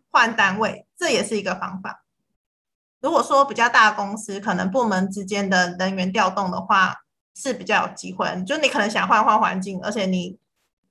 [0.09, 2.05] 换单位，这也是一个方法。
[3.01, 6.95] 如果说比较大公司，可能部门之间的人员调动的话
[7.35, 8.41] 是比较有机会。
[8.47, 10.39] 就你可能想换换环境，而且你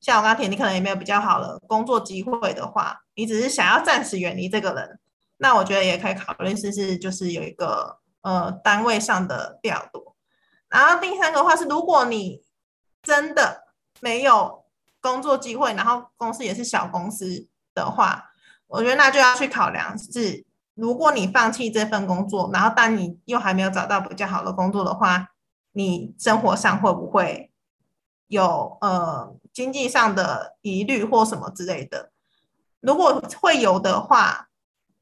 [0.02, 5.00] 像我刚提，你可能也没有比较好的工作机会的话，你只是想要暂时远离这个人，
[5.38, 10.14] 那我觉得也可以考虑试试，就是有一个呃单位上的调度。
[10.68, 12.42] 然后第三个话是，如果你
[13.02, 13.64] 真的
[14.00, 14.64] 没有
[15.00, 18.30] 工作机会，然后公司也是小公司的话，
[18.66, 20.46] 我觉得那就要去考量是。
[20.74, 25.26] 如果你放弃这份工作，然后但你又还没有找到比较好的工作的话，
[25.72, 27.50] 你生活上会不会
[28.28, 32.12] 有呃经济上的疑虑或什么之类的？
[32.78, 34.47] 如果会有的话，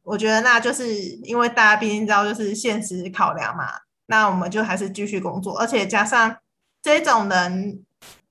[0.07, 0.94] 我觉得那就是
[1.24, 3.68] 因为大家毕竟知道就是现实考量嘛，
[4.07, 6.36] 那我们就还是继续工作，而且加上
[6.80, 7.84] 这种人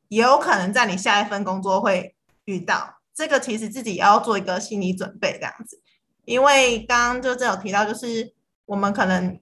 [0.08, 2.16] 也有可能在你下一份工作会
[2.46, 5.82] 遇到，这个其实自己也要做一个心理准备，这样子。
[6.24, 8.34] 因为刚刚就这有提到，就是
[8.66, 9.38] 我们可能，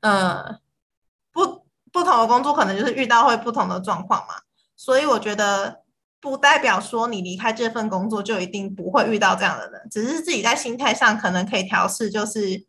[0.00, 0.58] 呃，
[1.32, 4.34] 不不同的工作可能就是遇到会不同的状况嘛，
[4.76, 5.80] 所以我觉得
[6.26, 12.66] 不代表说你离开这份工作就一定不会遇到这样的人，只是自己在心态上可能可以调试，就是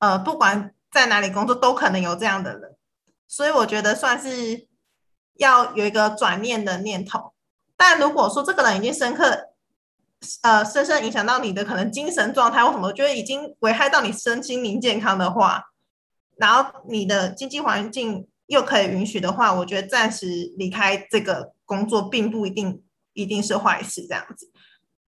[0.00, 2.74] 呃，不管在哪里工作都可能有这样的人，
[3.28, 4.66] 所以我觉得算是
[5.34, 7.34] 要有一个转念的念头。
[7.76, 9.44] 但如果说这个人已经深刻。
[10.42, 15.66] 呃，深深影响到你的可能精神状态或什么，我觉得已经危害到你身心灵健康的话，
[16.36, 20.26] 然后你的经济环境又可以允许的话，我觉得暂时
[20.56, 22.82] 离开这个工作并不一定
[23.22, 24.06] 一定是坏事。
[24.08, 24.50] 这样子，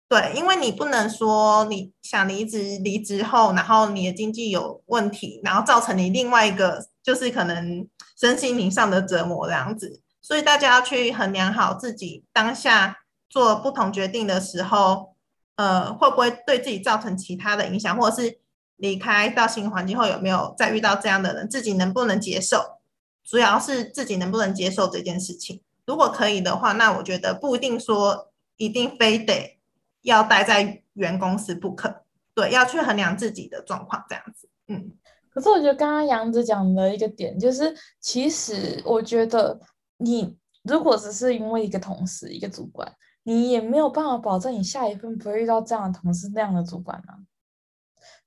[0.08, 7.86] 对，因为你不能说你想离职，离职后，然后你的经济有问题，然后造成你另外一个就是可能
[8.18, 12.98] 身心灵上的折磨这样子，所以大家要去衡量好自己当下。
[13.28, 15.16] 做不同决定的时候，
[15.56, 18.38] 呃，会不会对自己造成其他的影响，或者是
[18.76, 22.78] 离开到新环境后有没有再遇到这样的人，自己能不能接受？
[23.24, 25.60] 主要是自己能不能接受这件事情。
[25.86, 29.58] 如果可以的话，那我觉得不一定说一定非得
[30.02, 32.02] 要待在原公司不可。
[32.34, 34.48] 对，要去衡量自己的状况，这样子。
[34.68, 34.92] 嗯。
[35.30, 39.58] 可是我觉得刚刚杨子讲的一个点，就是其实我觉得
[39.96, 42.92] 你如果只是因为一个同事、一个主管。
[43.28, 47.18] 你也没有办法保证你下一份不会遇到这样的同事、那样的主管啊，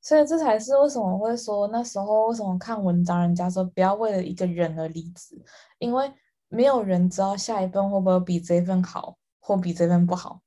[0.01, 5.41] 所以这才是为什么会说那时候为什么看文章，人家说不要为了一个人而离职，
[5.78, 6.12] 因为
[6.50, 10.41] 没有人知道下一份会不会比这份好或比这份不好，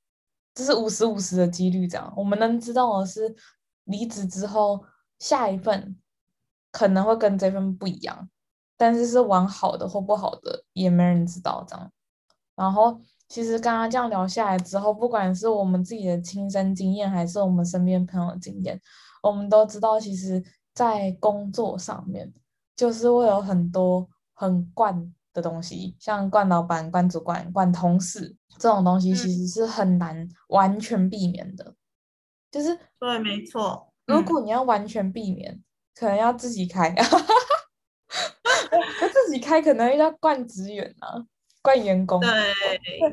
[0.55, 1.89] 这是五十五十的几率。
[1.89, 3.35] 这样我们能知道的是，
[3.85, 4.85] 离职之后
[5.19, 5.97] 下一份
[6.71, 8.29] 可能会跟这份不一样，
[8.77, 11.91] 但是是往好的或不好的也没人知道这样，
[12.55, 13.01] 然后。
[13.29, 18.79] 其实刚刚这样聊下来之后，不管是我们自己的亲身经验，还是我们身边朋友的经验，
[19.23, 20.45] 我们都知道，其实，
[20.75, 22.31] 在工作上面，
[22.77, 31.75] 就是会有很多很惯的东西，像惯老板、惯主管、惯同事这种东西，其实是很难完全避免的。
[32.51, 33.89] 就是对，没错。
[34.07, 35.63] 如果你要完全避免，嗯、
[35.95, 36.95] 可能要自己开，
[39.13, 41.25] 自己开可能要惯职员啊。
[41.63, 42.31] 怪员工，对，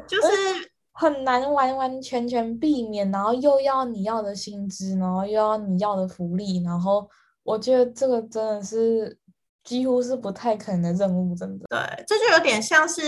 [0.08, 0.28] 就是
[0.92, 7.08] 很难完完全全避免，然后又要你要的薪资，然后又要你要的福利，然后
[7.44, 9.16] 我觉得这个真的是
[9.64, 11.66] 几乎是不太可能的任务，真的。
[11.70, 13.02] 对，这就有点像是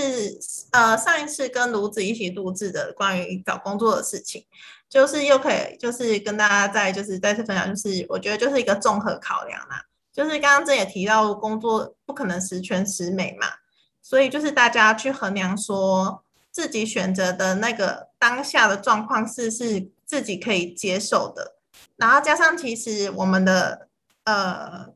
[0.72, 4.46] 呃上一次跟卢子一起录制的关于找工作的事情，
[4.90, 9.84] 就是又可以就是跟大家再就是再次分享，就是我觉得就是一个综合考量啦。
[10.14, 13.48] 就是刚刚这也提到，工作不可能十全十美嘛，
[14.02, 21.56] 所以就是大家去衡量说自己选择的那个当下的状况是是自己可以接受的，
[21.96, 23.88] 然后加上其实我们的
[24.26, 24.88] 呃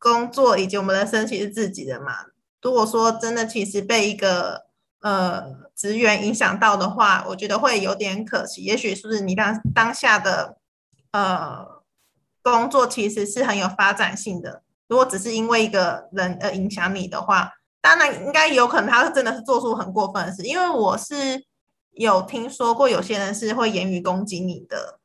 [0.00, 2.24] 工作以及我们的身体是自己的嘛，
[2.60, 4.66] 如果说真的其实被一个
[5.02, 5.44] 呃
[5.76, 10.56] 职员影响到的话，我觉得会有点可惜，也许是不是你当当下的
[11.12, 11.78] 呃。
[12.42, 14.62] 工作其实是很有发展性的。
[14.88, 20.42] 如果只是因为一个人而影响你的话，当然应该有可能他是真的是做出很过分的事。
[20.44, 21.44] 因为我是
[21.90, 24.98] 有听说过有些人是会言语攻击你的，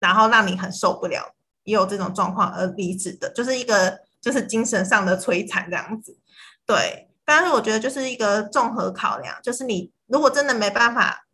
[0.00, 6.18] 然后让你很受不了，也有这种状况而离职的，就是一个就是精神上的摧残这样子。
[6.66, 11.26] 对，但是我觉得就是一个综合考量，就是你如果真的没办法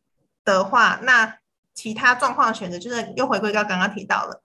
[0.44, 1.38] 的话，那
[1.74, 4.44] 其他状况的选择就是又回归到刚刚提到了。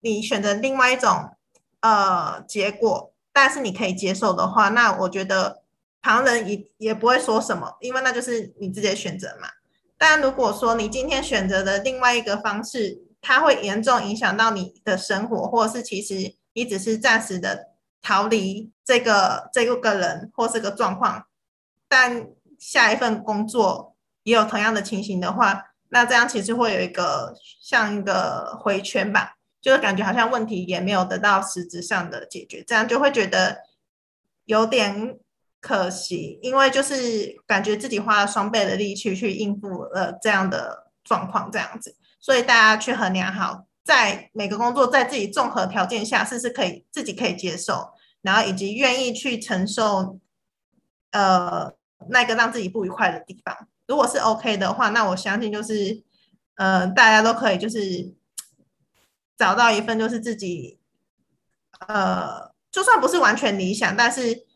[0.00, 1.36] 你选择另外一种
[1.82, 5.62] 呃结果，但是你可以接受的话，那我觉得
[6.00, 9.48] 旁人也也不会说什么，因为那就是你自己的选择嘛。
[9.96, 17.68] 但如果说你今天选择的另外一个方式，它会严重影响到你的生活，或者是其实你只是暂时的
[18.00, 21.26] 逃离这个这个个人或这个状况，
[21.88, 22.28] 但
[22.58, 29.36] 下一份工作也有同样的情形的话，那这样其实会有一个像一个回圈吧。
[29.60, 33.58] 就是感觉好像问题也没有得到实质上的解决，这样就会觉得
[34.44, 35.16] 有点
[35.60, 50.18] 可惜，因为就是感觉自己花了双倍的力气去应付了这样的状况，这样子，所以大家去衡量好，在每个工作在自己综合条件下，是是可以自己可以接受，然后以及愿意去承受，
[51.10, 51.72] 呃，
[52.08, 56.02] 那个让自己不愉快的地方，如果是 OK 的话，那我相信就是，
[56.56, 58.14] 呃，大家都可以就是。
[59.38, 60.78] 找到一份就是自己，
[61.88, 64.46] 呃，就算不是完全理想，但是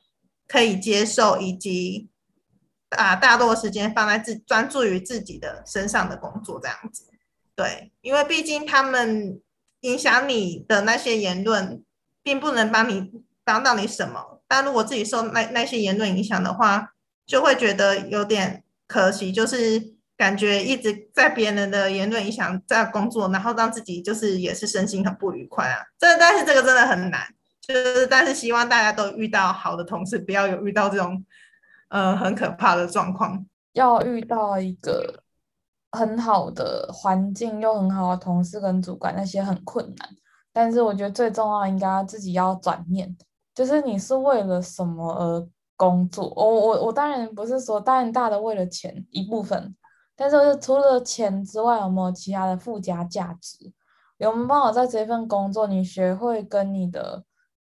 [0.47, 2.09] 可以接受，以及
[2.89, 7.06] 把大多的时间放在自专注于自己的身上的工作这样子。
[7.57, 9.41] 对，因为毕竟他们
[9.81, 11.83] 影响你的那些言论，
[12.23, 13.11] 并不能帮你
[13.43, 14.41] 帮到你什么。
[14.47, 16.93] 但如果自己受那那些言论影响的话，
[17.27, 19.97] 就会觉得有点可惜，就是。
[20.19, 25.85] 感觉一直在别人的言论影响在工作，然后让自己就是也是身心很不愉快啊。
[25.99, 27.21] 这但是这个真的很难，
[27.61, 31.23] 就是但是希望大家都遇到好的同事，不要有遇到这种
[31.89, 33.45] 呃很可怕的状况。
[33.75, 35.23] 要遇到一个
[35.93, 40.09] 很好的环境又很好的同事跟主管，那些很困难。
[40.53, 43.17] 但是我觉得最重要应该自己要转念，
[43.55, 46.33] 就是你是为了什么而工作？
[46.35, 49.75] 我我我当然不是说当然大的为了钱一部分。
[50.19, 53.71] 但是，除了钱之外，有没有其他的附加价值？
[54.17, 57.23] 有没有办法在这份工作，你学会跟你的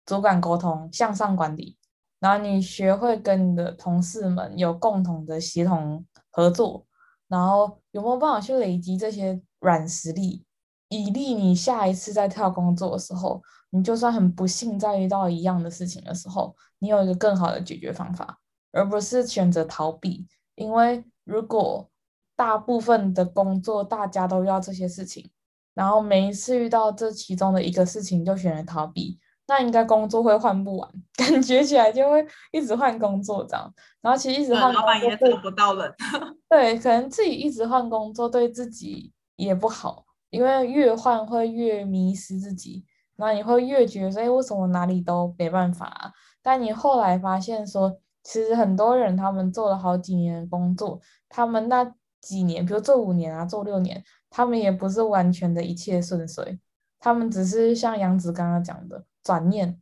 [0.06, 1.76] 主管沟通，向上管理，
[2.20, 6.86] 然后你学会跟你的同事们有共同的协同合作，
[7.28, 10.44] 然后有没有办法去累积这些软实力，
[10.88, 18.38] 以利你下一次在跳工作的时候，你就算很不幸再遇到一样的事情的时候，你有一个更好的解决方法，
[18.72, 20.26] 而不是选择逃避。
[20.54, 21.88] 因为如果
[22.34, 25.30] 大部分的工作大家都要这些事情，
[25.74, 29.18] 然后每一次遇到这其中的一个事情就选择逃避，
[29.48, 33.74] 那应该工作会换不完， 感觉起来就会一直换工作这样。
[34.00, 35.92] 然后其实一直换工作，老板也找不到人。
[36.48, 42.84] 对，可能自己一直换工作对自己也不好，因为越换会越迷失自己，
[43.16, 46.12] 然后你会越觉得说，哎，为什么哪里都没办法啊？
[46.42, 51.92] 但你后来发现说，其实很多人他们做了好几年的工作，他们那。
[52.20, 56.58] 几年，比如做五年啊，做六年，他们也不是完全的一切顺遂，
[56.98, 59.80] 他们只是像杨子刚刚讲的转念，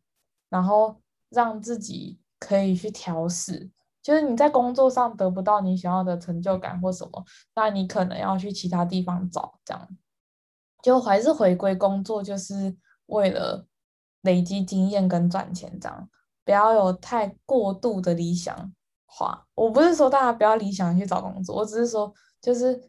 [0.48, 3.70] 然后让自己可以去调试。
[4.02, 7.24] 就是你在工作上得不到你想要的成就感或什么，
[7.54, 9.88] 那你可能要去其他地方找，这样
[10.82, 12.76] 就还是回归工作，就是
[13.06, 13.66] 为了
[14.22, 16.08] 累积经验跟赚钱，这样
[16.44, 18.72] 不要有太过度的理想
[19.04, 19.46] 化。
[19.54, 22.14] 我不是说大家不要理想去找工作，我只是说。
[22.42, 22.80] 就是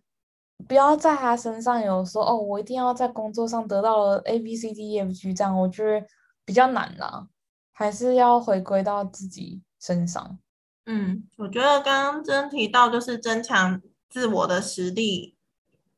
[0.67, 6.05] 不要在他身上有说哦，我一定要在工作上得到了 A B C D E F G 这样，我觉得
[6.47, 7.27] 比较难啦，
[7.73, 10.39] 还是要回归到自己身上。
[10.85, 15.35] 嗯，我觉得刚刚真提到就是增强自我的实力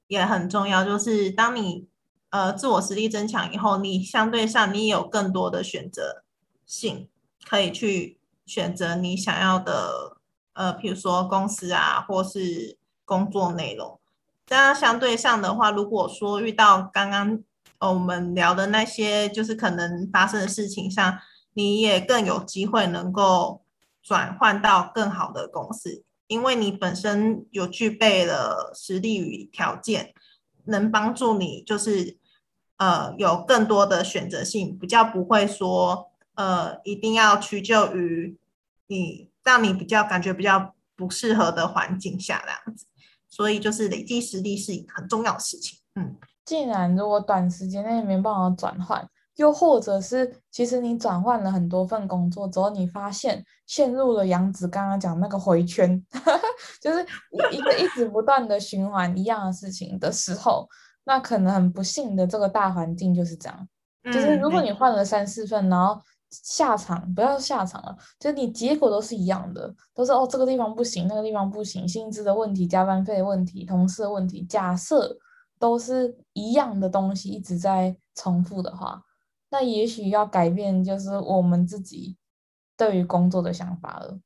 [0.07, 1.87] 也很重要，就是当你
[2.31, 6.23] 呃自我实力增强以后，你相对上你有更多的选择
[6.65, 7.07] 性，
[7.47, 10.17] 可以去选择你想要的
[10.53, 12.79] 呃，比如说公司啊，或是。
[13.09, 13.99] 工作内容，
[14.45, 17.41] 这样相对上的话，如果说遇到刚刚
[17.79, 21.19] 呃我们聊的那些就是可能发生的事情上，
[21.53, 23.63] 你也更有机会能够
[24.03, 30.13] 转换到更好的公司，因为你本身有具备了实力与条件，
[30.65, 32.17] 能帮助你就是
[32.77, 38.37] 呃有更多的选择性，比较不会说呃一定要屈就于
[38.87, 42.85] 你让你比较感觉比较不适合的环境下这样子。
[43.27, 45.77] 所以就是累积实力是一很重要的事情。
[45.95, 46.15] 嗯，
[46.49, 56.03] 既然如果短时间内没办法转换，又或者是其实你转换了很多份工作之后，你发现陷入了杨子刚刚讲那个回圈，
[56.81, 57.05] 就是
[57.51, 60.67] 一个一直不断的循环一样的事情的时候，
[61.03, 63.67] 那可能很不幸的这个大环境就是这样。
[64.05, 66.01] 嗯，就是如果你换了三四份，然后。
[66.31, 74.43] 下场不要下场了，就是你结果都是一样的，都是哦这个地方不行，那个地方不行，薪资的问题、加班费的问题、同事的问题。
[74.43, 75.17] 假设
[75.59, 79.03] 都是一样的东西一直在重复的话，
[79.51, 82.17] 那也许要改变就是我们自己
[82.75, 84.17] 对于工作的想法了，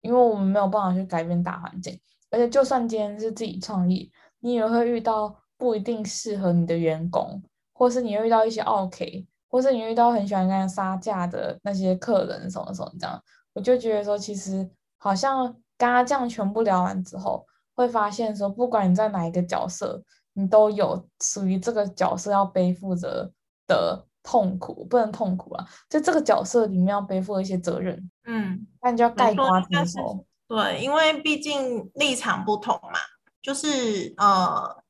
[0.00, 4.08] 因为我们没有办法去改变大环境，而且就算今天是自己创业，
[4.40, 9.26] 你也会遇到不一定适合你的员工，或是你遇到一些 OK。
[9.48, 13.22] 或是你遇到很喜欢跟他杀价的那些客人什么什么这样，
[13.54, 14.68] 我就觉得说，其实
[14.98, 15.46] 好像
[15.78, 20.02] 刚刚这样全部聊完之后，会发现说，不管你在哪一个角色，
[20.36, 23.32] 你都有属于这个角色要背负着
[23.66, 30.24] 的痛苦，不能痛苦啊，就这个角色里面要背负一些责任，嗯，那你就要概括承受。
[30.46, 32.98] 对，因为毕竟立场不同嘛，
[33.42, 34.82] 就是呃，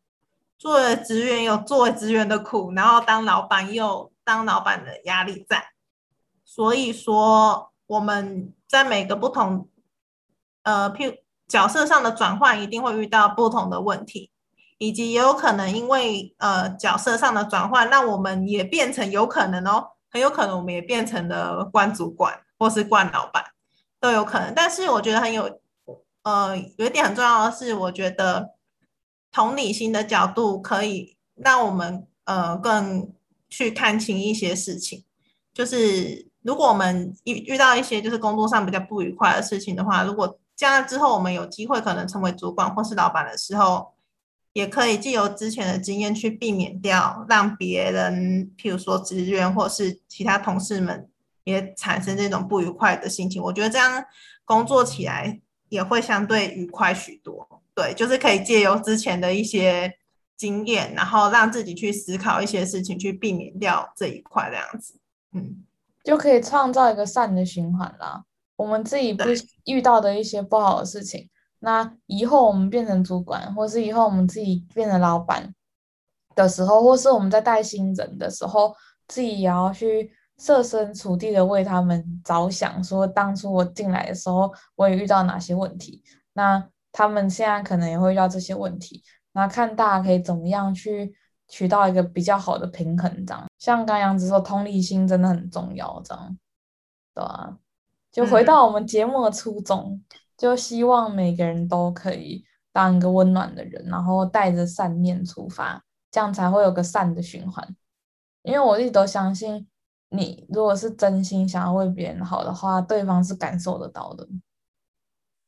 [0.58, 4.12] 作为职员有作为职员的苦，然后当老板又。
[4.26, 5.68] 当老板的压力在，
[6.44, 9.68] 所以说我们在每个不同
[10.64, 11.16] 呃，譬如
[11.46, 14.32] 角色上的转换，一定会遇到不同的问题，
[14.78, 23.44] 以及也有可能因为呃角色上的转换，让我们也变成有可能哦，很有可能我们也变成了惯主管或是惯老板
[24.00, 24.52] 都有可能。
[24.54, 25.60] 但是我觉得很有
[26.22, 28.50] 呃有一点很重要的是，我觉得
[29.32, 33.12] 同理心的角度可以让我们呃更。
[33.48, 35.04] 去看清一些事情，
[35.54, 43.94] 就是如果我们遇遇到一些就是工作上比较不愉快的事情的话，如果这样之后我们有机会可能成为主管或是老板的时候，
[44.56, 51.06] 也可以借由之前的经验去避免掉让别人，譬如说职员或是其他同事们
[51.44, 53.42] 也产生这种不愉快的心情。
[53.42, 54.02] 我觉得这样
[54.46, 57.46] 工作起来也会相对愉快许多。
[57.74, 59.92] 对，就是可以借由之前的一些。
[60.38, 65.00] 经验，然后让自己去思考一些事情，去避免掉这一块，这样子，
[65.32, 65.64] 嗯，
[66.04, 68.22] 就可以创造一个善的循环啦。
[68.56, 69.24] 我们自己不
[69.64, 71.30] 遇到的一些不好的事情，
[71.66, 75.52] 那以后我们变成主管，或是以后我们自己变成老板
[76.36, 78.72] 的时候，或是我们在带新人的时候，
[79.08, 80.08] 自己也要去
[80.38, 86.00] 设身处地的为他们着想，说当初我进来的时候，我也遇到哪些问题，
[86.34, 89.02] 那他们现在可能也会遇到这些问题。
[89.32, 91.12] 那看大家可以怎么样去
[91.48, 93.44] 取到一个比较好的平衡，这样。
[93.58, 96.38] 像刚杨子说，同理心真的很重要，这样，
[97.12, 97.58] 对啊。
[98.12, 100.02] 就回到我们节目的初衷，嗯、
[100.36, 107.74] 就希望每个人都可以当一个温暖的人，然后带着善念出发，这样才会有个善的循环。
[108.42, 109.66] 因为我一直都相信，
[110.10, 114.28] 你如果是真心想要为别人好的话，对方是感受得到的。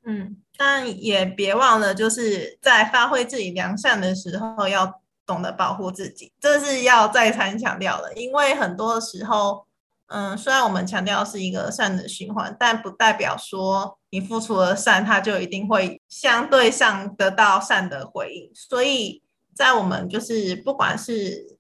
[0.04, 8.14] 嗯，但也别忘了，就是在发挥自己良善的时候，要懂得保护自己，这是要再三强调的。
[8.14, 9.66] 因为很多时候，
[10.08, 18.50] 嗯，虽然我们强调是一个善的循环，但不代表说你付出了善，它就一定会相对上得到善的回应。
[18.54, 19.22] 所以
[19.54, 21.58] 在我们就是不管是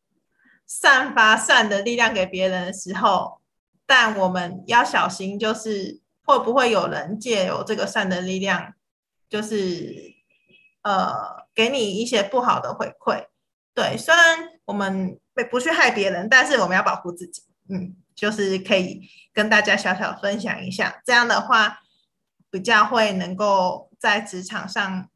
[0.66, 3.40] 散发善的力量给别人的时候，
[3.86, 6.00] 但我们要小心，就是。
[6.28, 8.74] 会不会有人借由这个善的力量，
[9.30, 10.12] 就是
[10.82, 13.24] 呃，给你一些不好的回馈？
[13.72, 15.18] 对，虽然我们
[15.50, 17.44] 不去害别人，但是我们要保护自己。
[17.70, 21.78] 嗯，就是可以跟大家小小分享一下，这样的话
[22.50, 25.08] 比较会能够在职场上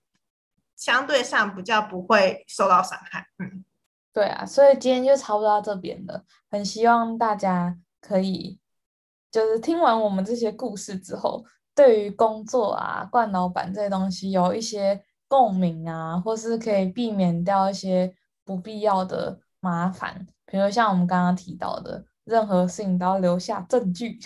[0.77, 3.27] 相对上比较不会受到伤害。
[3.41, 3.65] 嗯，
[4.13, 8.61] 对啊，所以今天就差不多到这边了，很希望大家可以。
[9.33, 11.45] 就是听完我们这些故事之后，
[11.75, 24.19] 对于工作啊、惯老板这些东西有一些共鸣啊，或是可以避免掉一些不必要的麻烦，比如像我们刚刚提到的，任何事情都要留下证据。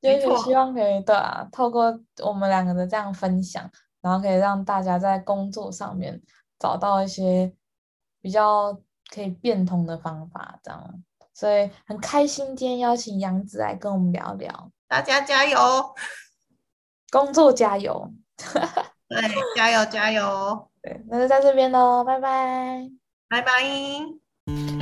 [0.00, 3.68] 就是希望可以对啊，透过我们两个的这样分享，
[4.00, 6.22] 然后可以让大家在工作上面
[6.58, 7.52] 找到一些
[8.20, 8.78] 比较
[9.12, 11.02] 可以变通的方法，这样，
[11.34, 14.70] 所以很开心今天邀请杨子来跟我们聊聊。
[14.86, 15.58] 大家加油，
[17.10, 18.12] 工作加油，
[19.08, 19.20] 对，
[19.56, 22.88] 加油加油，对，那就在这边喽，拜拜，
[23.28, 23.50] 拜拜，